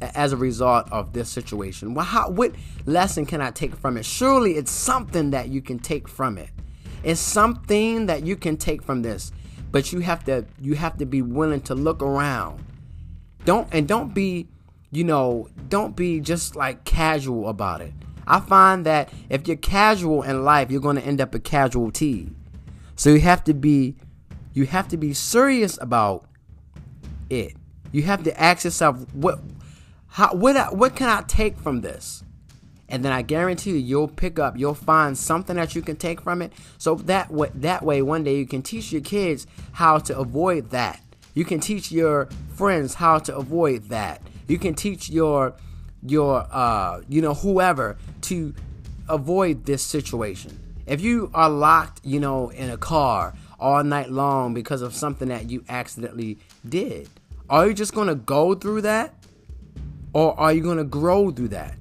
as 0.00 0.30
a 0.30 0.36
result 0.36 0.92
of 0.92 1.12
this 1.12 1.28
situation? 1.28 1.92
Well, 1.92 2.04
how, 2.04 2.30
what 2.30 2.54
lesson 2.86 3.26
can 3.26 3.40
I 3.40 3.50
take 3.50 3.74
from 3.74 3.96
it? 3.96 4.04
Surely 4.04 4.52
it's 4.52 4.70
something 4.70 5.32
that 5.32 5.48
you 5.48 5.60
can 5.60 5.80
take 5.80 6.06
from 6.06 6.38
it. 6.38 6.50
It's 7.02 7.20
something 7.20 8.06
that 8.06 8.24
you 8.24 8.36
can 8.36 8.58
take 8.58 8.80
from 8.80 9.02
this, 9.02 9.32
but 9.72 9.92
you 9.92 9.98
have 9.98 10.22
to 10.26 10.46
you 10.60 10.76
have 10.76 10.98
to 10.98 11.04
be 11.04 11.20
willing 11.20 11.62
to 11.62 11.74
look 11.74 12.00
around. 12.00 12.64
Don't 13.44 13.66
and 13.72 13.88
don't 13.88 14.14
be, 14.14 14.46
you 14.90 15.04
know, 15.04 15.48
don't 15.68 15.94
be 15.94 16.20
just 16.20 16.56
like 16.56 16.84
casual 16.84 17.48
about 17.48 17.80
it. 17.80 17.92
I 18.26 18.40
find 18.40 18.86
that 18.86 19.12
if 19.28 19.46
you're 19.48 19.56
casual 19.56 20.22
in 20.22 20.44
life, 20.44 20.70
you're 20.70 20.80
going 20.80 20.96
to 20.96 21.02
end 21.02 21.20
up 21.20 21.34
a 21.34 21.40
casualty. 21.40 22.30
So 22.96 23.10
you 23.10 23.20
have 23.20 23.44
to 23.44 23.54
be 23.54 23.96
you 24.52 24.66
have 24.66 24.88
to 24.88 24.96
be 24.96 25.14
serious 25.14 25.78
about 25.80 26.26
it. 27.28 27.54
You 27.92 28.02
have 28.02 28.24
to 28.24 28.40
ask 28.40 28.64
yourself 28.64 29.04
what 29.14 29.40
how 30.08 30.34
what 30.34 30.76
what 30.76 30.96
can 30.96 31.08
I 31.08 31.22
take 31.22 31.58
from 31.58 31.80
this? 31.80 32.24
And 32.88 33.04
then 33.04 33.12
I 33.12 33.22
guarantee 33.22 33.70
you, 33.70 33.76
you'll 33.76 34.08
pick 34.08 34.40
up, 34.40 34.58
you'll 34.58 34.74
find 34.74 35.16
something 35.16 35.54
that 35.54 35.76
you 35.76 35.82
can 35.82 35.94
take 35.94 36.20
from 36.20 36.42
it. 36.42 36.52
So 36.76 36.96
that 36.96 37.30
way, 37.30 37.50
that 37.54 37.84
way, 37.84 38.02
one 38.02 38.24
day 38.24 38.36
you 38.36 38.46
can 38.46 38.62
teach 38.62 38.90
your 38.90 39.00
kids 39.00 39.46
how 39.72 39.98
to 39.98 40.18
avoid 40.18 40.70
that. 40.70 41.00
You 41.32 41.44
can 41.44 41.60
teach 41.60 41.92
your 41.92 42.28
friends 42.54 42.94
how 42.94 43.20
to 43.20 43.36
avoid 43.36 43.84
that. 43.90 44.20
You 44.50 44.58
can 44.58 44.74
teach 44.74 45.08
your 45.08 45.54
your 46.06 46.46
uh 46.50 47.02
you 47.08 47.22
know 47.22 47.34
whoever 47.34 47.98
to 48.22 48.54
avoid 49.08 49.66
this 49.66 49.82
situation. 49.82 50.58
If 50.86 51.00
you 51.00 51.30
are 51.34 51.48
locked, 51.48 52.00
you 52.04 52.20
know, 52.20 52.48
in 52.50 52.70
a 52.70 52.76
car 52.76 53.34
all 53.58 53.84
night 53.84 54.10
long 54.10 54.54
because 54.54 54.82
of 54.82 54.94
something 54.94 55.28
that 55.28 55.50
you 55.50 55.64
accidentally 55.68 56.38
did, 56.68 57.08
are 57.48 57.68
you 57.68 57.74
just 57.74 57.94
going 57.94 58.08
to 58.08 58.14
go 58.14 58.54
through 58.54 58.82
that? 58.82 59.14
or 60.12 60.38
are 60.38 60.52
you 60.52 60.62
going 60.62 60.78
to 60.78 60.84
grow 60.84 61.30
through 61.30 61.48
that 61.48 61.74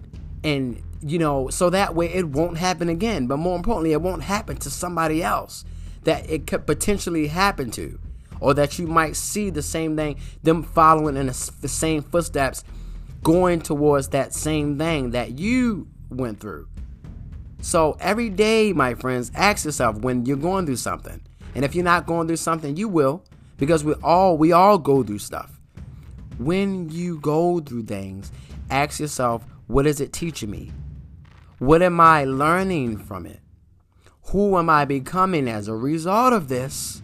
and 0.44 0.82
you 1.02 1.18
know 1.18 1.50
so 1.50 1.70
that 1.70 1.96
way 1.96 2.08
it 2.14 2.28
won't 2.28 2.58
happen 2.58 2.90
again 2.90 3.28
but 3.28 3.38
more 3.38 3.56
importantly 3.56 3.92
it 3.92 4.02
won't 4.02 4.24
happen 4.24 4.58
to 4.58 4.70
somebody 4.70 5.24
else 5.24 5.66
that 6.04 6.30
it 6.30 6.46
could 6.48 6.66
potentially 6.66 7.28
happen 7.28 7.72
to 7.72 8.00
or 8.40 8.54
that 8.54 8.80
you 8.80 8.88
might 8.88 9.16
see 9.16 9.50
the 9.50 9.62
same 9.62 9.96
thing 9.96 10.20
them 10.44 10.64
following 10.64 11.18
in 11.18 11.28
the 11.28 11.34
same 11.34 12.02
footsteps 12.02 12.64
going 13.24 13.62
towards 13.62 14.10
that 14.10 14.34
same 14.34 14.78
thing 14.78 15.12
that 15.12 15.38
you 15.38 15.88
went 16.10 16.40
through 16.40 16.68
so 17.62 17.98
every 18.00 18.30
day 18.30 18.74
my 18.74 18.94
friends 18.94 19.32
ask 19.36 19.66
yourself 19.66 19.98
when 20.00 20.26
you're 20.26 20.38
going 20.38 20.66
through 20.66 20.76
something 20.76 21.22
and 21.56 21.66
if 21.66 21.76
you're 21.76 21.84
not 21.84 22.06
going 22.06 22.28
through 22.28 22.38
something 22.38 22.78
you 22.78 22.88
will 22.88 23.24
because 23.58 23.84
we 23.84 23.94
all 24.04 24.38
we 24.38 24.52
all 24.52 24.78
go 24.78 25.04
through 25.04 25.20
stuff 25.20 25.60
when 26.40 26.90
you 26.90 27.20
go 27.20 27.60
through 27.60 27.84
things, 27.84 28.32
ask 28.72 29.00
yourself, 29.00 29.46
what 29.68 29.86
is 29.86 30.00
it 30.00 30.14
teaching 30.14 30.50
me? 30.50 30.72
What 31.60 31.82
am 31.82 32.00
I 32.00 32.24
learning 32.24 32.98
from 33.00 33.26
it? 33.26 33.42
Who 34.28 34.58
am 34.58 34.70
I 34.70 34.86
becoming 34.86 35.50
as 35.50 35.68
a 35.68 35.76
result 35.76 36.34
of 36.34 36.48
this? 36.48 37.02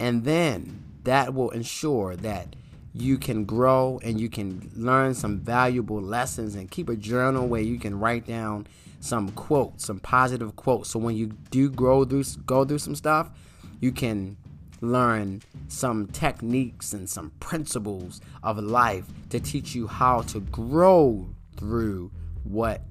And 0.00 0.24
then 0.24 0.82
that 1.04 1.34
will 1.34 1.50
ensure 1.50 2.16
that 2.16 2.56
you 2.92 3.18
can 3.18 3.44
grow 3.44 4.00
and 4.02 4.18
you 4.18 4.28
can 4.28 4.70
learn 4.74 5.14
some 5.14 5.38
valuable 5.38 6.00
lessons 6.00 6.56
and 6.56 6.70
keep 6.70 6.88
a 6.88 6.96
journal 6.96 7.46
where 7.46 7.60
you 7.60 7.78
can 7.78 8.00
write 8.00 8.26
down 8.26 8.66
some 8.98 9.30
quotes, 9.32 9.86
some 9.86 10.00
positive 10.00 10.56
quotes. 10.56 10.90
So 10.90 10.98
when 10.98 11.16
you 11.16 11.26
do 11.50 11.70
grow 11.70 12.04
through 12.04 12.24
go 12.46 12.64
through 12.64 12.78
some 12.78 12.96
stuff, 12.96 13.30
you 13.78 13.92
can 13.92 14.36
learn 14.80 15.42
some 15.68 16.06
techniques 16.06 16.94
and 16.94 17.08
some 17.08 17.30
principles 17.38 18.20
of 18.42 18.58
life 18.58 19.04
to 19.28 19.38
teach 19.38 19.74
you 19.74 19.86
how 19.86 20.22
to 20.22 20.40
grow 20.40 21.28
through 21.56 22.10
what 22.44 22.82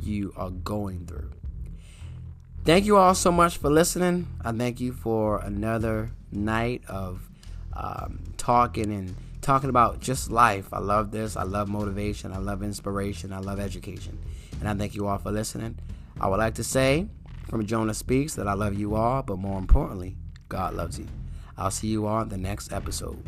you 0.00 0.32
are 0.36 0.50
going 0.50 1.06
through. 1.06 1.32
Thank 2.64 2.86
you 2.86 2.96
all 2.96 3.16
so 3.16 3.32
much 3.32 3.58
for 3.58 3.68
listening. 3.68 4.28
I 4.44 4.52
thank 4.52 4.80
you 4.80 4.92
for 4.92 5.40
another 5.40 6.12
night 6.32 6.82
of 6.88 7.28
um, 7.74 8.22
talking 8.36 8.92
and 8.92 9.14
talking 9.40 9.70
about 9.70 10.00
just 10.00 10.30
life. 10.30 10.72
I 10.72 10.78
love 10.78 11.10
this. 11.10 11.36
I 11.36 11.42
love 11.42 11.68
motivation. 11.68 12.32
I 12.32 12.38
love 12.38 12.62
inspiration. 12.62 13.32
I 13.32 13.38
love 13.38 13.60
education. 13.60 14.18
And 14.60 14.68
I 14.68 14.74
thank 14.74 14.94
you 14.94 15.06
all 15.06 15.18
for 15.18 15.32
listening. 15.32 15.78
I 16.20 16.28
would 16.28 16.38
like 16.38 16.54
to 16.54 16.64
say 16.64 17.08
from 17.48 17.66
Jonah 17.66 17.94
Speaks 17.94 18.34
that 18.34 18.46
I 18.46 18.54
love 18.54 18.78
you 18.78 18.94
all, 18.94 19.22
but 19.22 19.38
more 19.38 19.58
importantly, 19.58 20.16
God 20.48 20.74
loves 20.74 20.98
you. 20.98 21.06
I'll 21.56 21.70
see 21.70 21.88
you 21.88 22.06
on 22.06 22.28
the 22.28 22.38
next 22.38 22.72
episode. 22.72 23.22